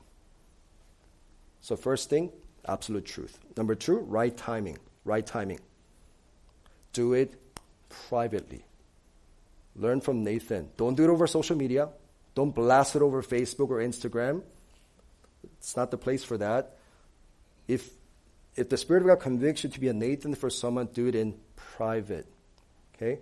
[1.62, 2.32] So, first thing,
[2.68, 3.40] absolute truth.
[3.58, 4.78] Number two, right timing.
[5.04, 5.62] Right timing.
[6.92, 7.34] Do it
[7.90, 8.66] privately.
[9.76, 10.70] Learn from Nathan.
[10.78, 11.90] Don't do it over social media.
[12.36, 14.44] Don't blast it over Facebook or Instagram.
[15.64, 16.76] It's not the place for that.
[17.70, 17.90] If
[18.56, 21.16] if the Spirit of God convicts you to be a Nathan for someone, do it
[21.16, 22.28] in private.
[22.96, 23.20] Okay?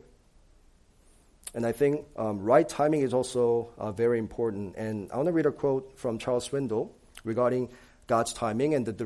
[1.54, 4.76] And I think um, right timing is also uh, very important.
[4.76, 6.90] And I want to read a quote from Charles Swindoll
[7.24, 7.70] regarding
[8.08, 9.06] God's timing and the, the,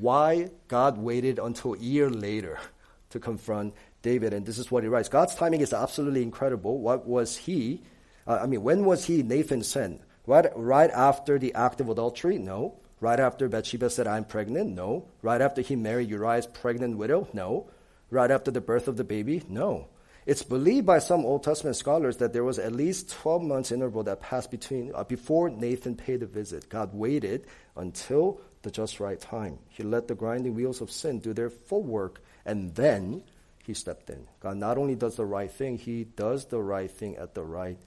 [0.00, 2.58] why God waited until a year later
[3.10, 4.34] to confront David.
[4.34, 6.78] And this is what he writes God's timing is absolutely incredible.
[6.80, 7.80] What was he?
[8.26, 10.02] Uh, I mean, when was he Nathan sent?
[10.26, 12.38] Right, right after the act of adultery?
[12.38, 12.76] No.
[13.00, 14.70] Right after Bathsheba said, I'm pregnant?
[14.70, 15.08] No.
[15.22, 17.28] Right after he married Uriah's pregnant widow?
[17.32, 17.68] No.
[18.10, 19.42] Right after the birth of the baby?
[19.48, 19.88] No.
[20.24, 24.04] It's believed by some Old Testament scholars that there was at least 12 months interval
[24.04, 26.68] that passed between uh, before Nathan paid a visit.
[26.68, 27.46] God waited
[27.76, 29.58] until the just right time.
[29.68, 33.24] He let the grinding wheels of sin do their full work, and then
[33.64, 34.28] he stepped in.
[34.38, 37.78] God not only does the right thing, he does the right thing at the right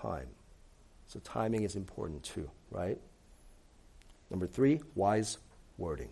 [0.00, 0.26] time.
[1.12, 2.98] So timing is important too, right?
[4.30, 5.36] Number three, wise
[5.76, 6.08] wording.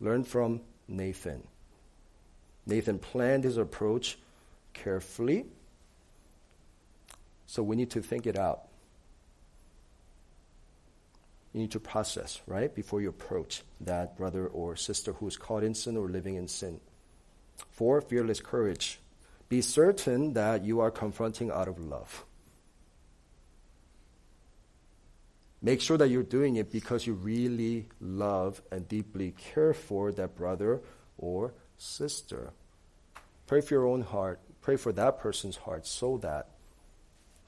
[0.00, 1.46] Learn from Nathan.
[2.64, 4.16] Nathan planned his approach
[4.72, 5.44] carefully,
[7.44, 8.68] so we need to think it out.
[11.52, 15.62] You need to process, right, before you approach that brother or sister who is caught
[15.62, 16.80] in sin or living in sin.
[17.70, 18.98] Four, fearless courage.
[19.50, 22.24] Be certain that you are confronting out of love.
[25.64, 30.36] Make sure that you're doing it because you really love and deeply care for that
[30.36, 30.82] brother
[31.16, 32.52] or sister.
[33.46, 34.40] Pray for your own heart.
[34.60, 36.48] Pray for that person's heart so that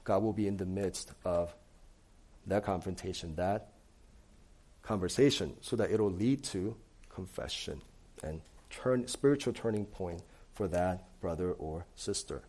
[0.03, 1.53] God will be in the midst of
[2.47, 3.69] that confrontation, that
[4.81, 6.75] conversation, so that it'll lead to
[7.13, 7.81] confession
[8.23, 8.41] and
[8.71, 10.23] turn, spiritual turning point
[10.55, 12.41] for that brother or sister.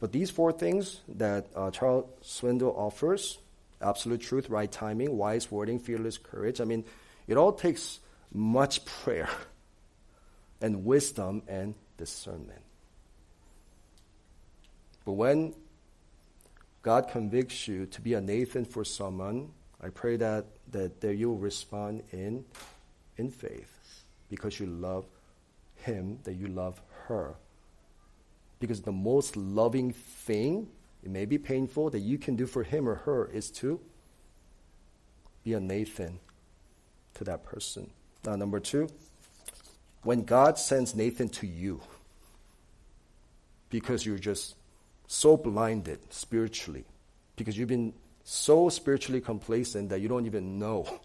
[0.00, 3.38] But these four things that uh, Charles Swindoll offers
[3.82, 6.60] absolute truth, right timing, wise wording, fearless courage.
[6.60, 6.84] I mean,
[7.26, 8.00] it all takes
[8.32, 9.28] much prayer
[10.60, 12.62] and wisdom and discernment.
[15.04, 15.54] But when
[16.82, 21.38] God convicts you to be a Nathan for someone, I pray that, that, that you'll
[21.38, 22.44] respond in,
[23.16, 25.04] in faith because you love
[25.74, 27.34] him, that you love her.
[28.60, 30.68] Because the most loving thing
[31.02, 33.80] it may be painful that you can do for him or her is to
[35.44, 36.20] be a Nathan
[37.14, 37.90] to that person.
[38.24, 38.88] Now, number two,
[40.02, 41.80] when God sends Nathan to you,
[43.70, 44.54] because you're just
[45.06, 46.84] so blinded spiritually,
[47.36, 47.92] because you've been
[48.24, 51.00] so spiritually complacent that you don't even know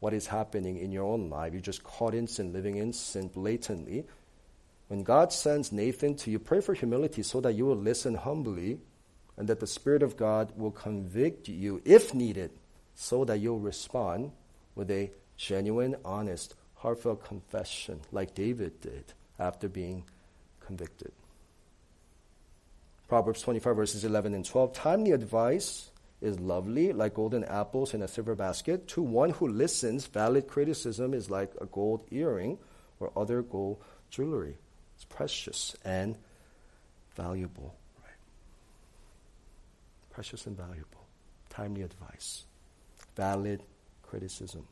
[0.00, 1.52] what is happening in your own life.
[1.52, 4.04] You're just caught in sin, living in sin blatantly.
[4.88, 8.78] When God sends Nathan to you, pray for humility so that you will listen humbly
[9.38, 12.50] and that the Spirit of God will convict you if needed
[12.94, 14.32] so that you'll respond
[14.74, 19.04] with a genuine, honest, heartfelt confession like David did
[19.38, 20.04] after being
[20.58, 21.12] convicted.
[23.06, 24.72] Proverbs 25, verses 11 and 12.
[24.72, 28.88] Timely advice is lovely, like golden apples in a silver basket.
[28.88, 32.58] To one who listens, valid criticism is like a gold earring
[32.98, 33.80] or other gold
[34.10, 34.58] jewelry.
[34.96, 36.18] It's precious and
[37.14, 37.77] valuable
[40.18, 41.06] precious and valuable.
[41.48, 42.42] Timely advice,
[43.14, 43.62] valid
[44.02, 44.66] criticism.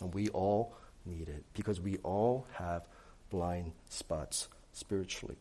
[0.00, 0.74] And we all
[1.06, 2.82] need it because we all have
[3.30, 5.36] blind spots spiritually.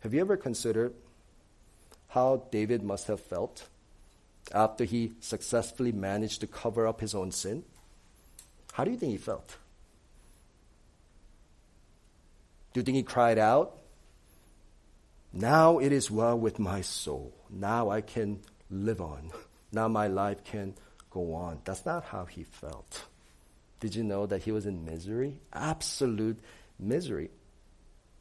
[0.00, 0.94] Have you ever considered
[2.08, 3.68] how David must have felt
[4.50, 7.64] after he successfully managed to cover up his own sin?
[8.72, 9.58] How do you think he felt?
[12.72, 13.80] Do you think he cried out?
[15.36, 17.34] Now it is well with my soul.
[17.50, 19.30] Now I can live on.
[19.72, 20.74] Now my life can
[21.10, 21.58] go on.
[21.64, 23.06] That's not how he felt.
[23.80, 25.40] Did you know that he was in misery?
[25.52, 26.38] Absolute
[26.78, 27.30] misery.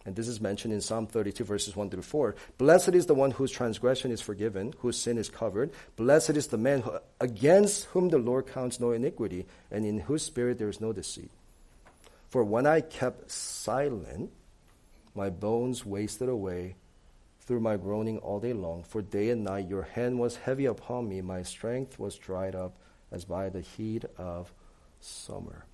[0.03, 2.36] And this is mentioned in Psalm 32, verses 1 through 4.
[2.57, 5.70] Blessed is the one whose transgression is forgiven, whose sin is covered.
[5.95, 10.24] Blessed is the man who, against whom the Lord counts no iniquity, and in whose
[10.24, 11.30] spirit there is no deceit.
[12.30, 14.32] For when I kept silent,
[15.14, 16.78] my bones wasted away
[17.45, 18.83] through my groaning all day long.
[18.83, 22.75] For day and night your hand was heavy upon me, my strength was dried up
[23.11, 24.51] as by the heat of
[24.99, 25.65] summer.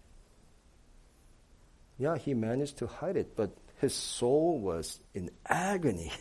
[1.98, 6.12] Yeah, he managed to hide it, but his soul was in agony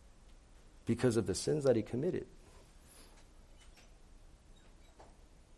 [0.86, 2.26] because of the sins that he committed.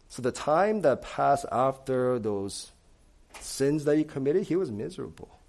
[0.09, 2.70] So the time that passed after those
[3.41, 5.41] sins that he committed, he was miserable.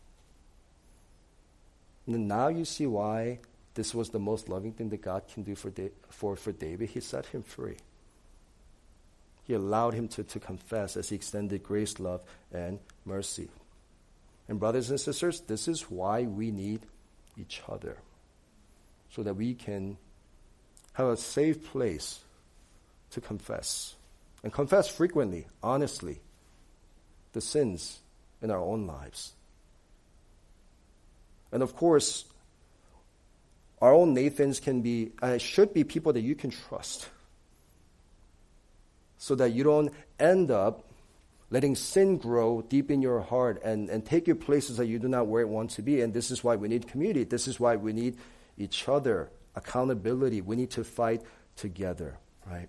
[2.07, 3.39] And now you see why
[3.73, 6.89] this was the most loving thing that God can do for, da- for, for David.
[6.89, 7.77] He set him free.
[9.43, 13.49] He allowed him to, to confess as he extended grace, love, and mercy.
[14.47, 16.81] And, brothers and sisters, this is why we need
[17.37, 17.97] each other
[19.09, 19.97] so that we can
[20.93, 22.19] have a safe place
[23.11, 23.95] to confess
[24.43, 26.21] and confess frequently, honestly,
[27.33, 27.99] the sins
[28.41, 29.33] in our own lives.
[31.55, 32.25] And of course,
[33.81, 37.07] our own Nathans can be, uh, should be people that you can trust
[39.17, 40.83] so that you don't end up
[41.49, 45.07] letting sin grow deep in your heart and, and take you places that you do
[45.07, 46.01] not where it want to be.
[46.01, 47.23] And this is why we need community.
[47.23, 48.17] This is why we need
[48.57, 50.41] each other, accountability.
[50.41, 51.21] We need to fight
[51.55, 52.67] together, right?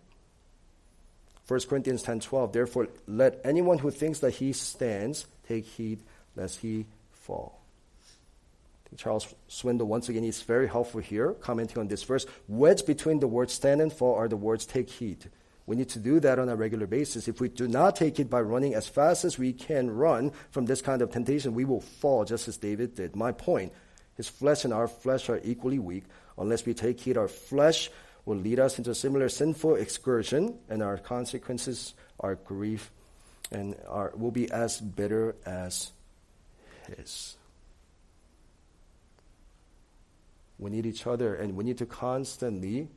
[1.49, 2.53] 1 Corinthians 10 12.
[2.53, 6.05] Therefore, let anyone who thinks that he stands take heed
[6.37, 7.66] lest he fall.
[8.97, 12.27] Charles Swindoll, once again, is very helpful here, commenting on this verse.
[12.49, 15.31] Wedged between the words stand and fall are the words take heed.
[15.67, 17.27] We need to do that on a regular basis.
[17.27, 20.67] If we do not take it by running as fast as we can run from
[20.67, 23.17] this kind of temptation, we will fall just as David did.
[23.17, 23.73] My point
[24.17, 26.05] his flesh and our flesh are equally weak.
[26.39, 27.91] Unless we take heed, our flesh
[28.25, 32.91] will lead us into a similar sinful excursion, and our consequences, our grief,
[33.53, 35.93] and our, will be as bitter as
[36.97, 37.37] his.
[40.59, 42.89] We need each other, and we need to constantly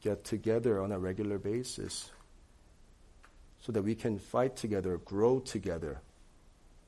[0.00, 2.10] get together on a regular basis
[3.60, 6.00] so that we can fight together, grow together,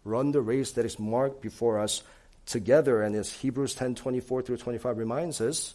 [0.05, 2.03] run the race that is marked before us
[2.45, 3.03] together.
[3.03, 5.75] And as Hebrews 10 24 through 25 reminds us,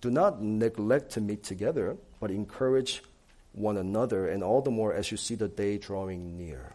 [0.00, 3.02] do not neglect to meet together, but encourage
[3.52, 6.72] one another, and all the more as you see the day drawing near.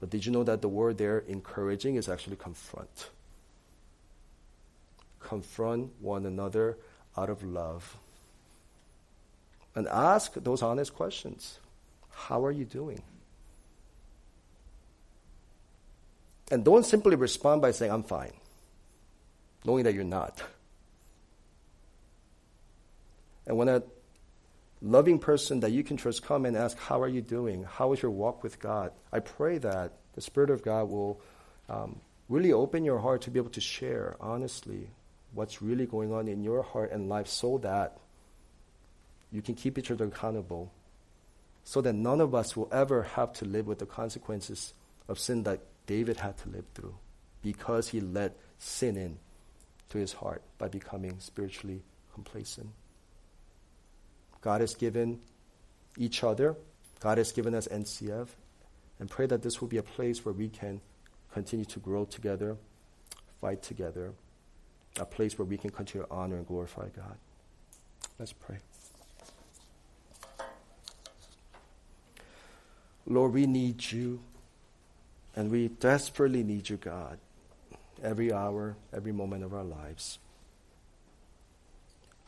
[0.00, 3.10] But did you know that the word there, encouraging, is actually confront?
[5.28, 6.78] Confront one another
[7.14, 7.98] out of love
[9.74, 11.58] and ask those honest questions.
[12.10, 13.02] How are you doing?
[16.50, 18.32] And don't simply respond by saying, I'm fine,
[19.66, 20.42] knowing that you're not.
[23.46, 23.82] And when a
[24.80, 27.64] loving person that you can trust come and ask, How are you doing?
[27.64, 28.92] How is your walk with God?
[29.12, 31.20] I pray that the Spirit of God will
[31.68, 32.00] um,
[32.30, 34.88] really open your heart to be able to share honestly
[35.32, 37.98] what's really going on in your heart and life so that
[39.30, 40.72] you can keep each other accountable
[41.64, 44.72] so that none of us will ever have to live with the consequences
[45.06, 46.94] of sin that David had to live through
[47.42, 49.18] because he let sin in
[49.90, 51.82] to his heart by becoming spiritually
[52.14, 52.68] complacent.
[54.40, 55.20] God has given
[55.96, 56.56] each other,
[57.00, 58.28] God has given us NCF,
[58.98, 60.80] and pray that this will be a place where we can
[61.32, 62.56] continue to grow together,
[63.40, 64.12] fight together,
[64.98, 67.16] a place where we can continue to honor and glorify God.
[68.18, 68.58] Let's pray.
[73.06, 74.20] Lord, we need you,
[75.34, 77.18] and we desperately need you, God,
[78.02, 80.18] every hour, every moment of our lives.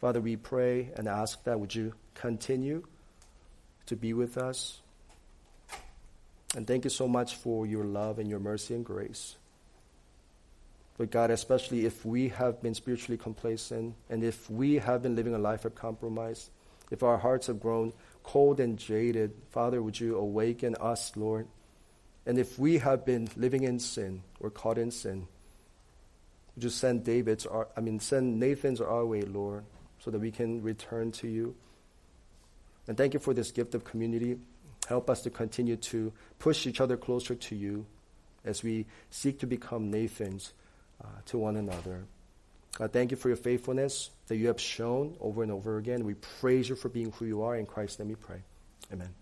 [0.01, 2.85] Father, we pray and ask that would you continue
[3.85, 4.81] to be with us.
[6.57, 9.37] And thank you so much for your love and your mercy and grace.
[11.01, 15.35] But God, especially if we have been spiritually complacent and if we have been living
[15.35, 16.51] a life of compromise,
[16.91, 21.49] if our hearts have grown cold and jaded, Father, would you awaken us, Lord?
[22.27, 25.27] And if we have been living in sin or caught in sin,
[26.55, 29.65] Would you send David's, our, I mean, send Nathan's our way, Lord,
[30.01, 31.55] so that we can return to you.
[32.87, 34.37] And thank you for this gift of community.
[34.87, 37.87] Help us to continue to push each other closer to you
[38.45, 40.53] as we seek to become Nathans
[41.03, 42.07] uh, to one another.
[42.77, 46.05] God, thank you for your faithfulness that you have shown over and over again.
[46.05, 47.57] We praise you for being who you are.
[47.57, 48.43] In Christ, name we pray.
[48.93, 49.20] Amen.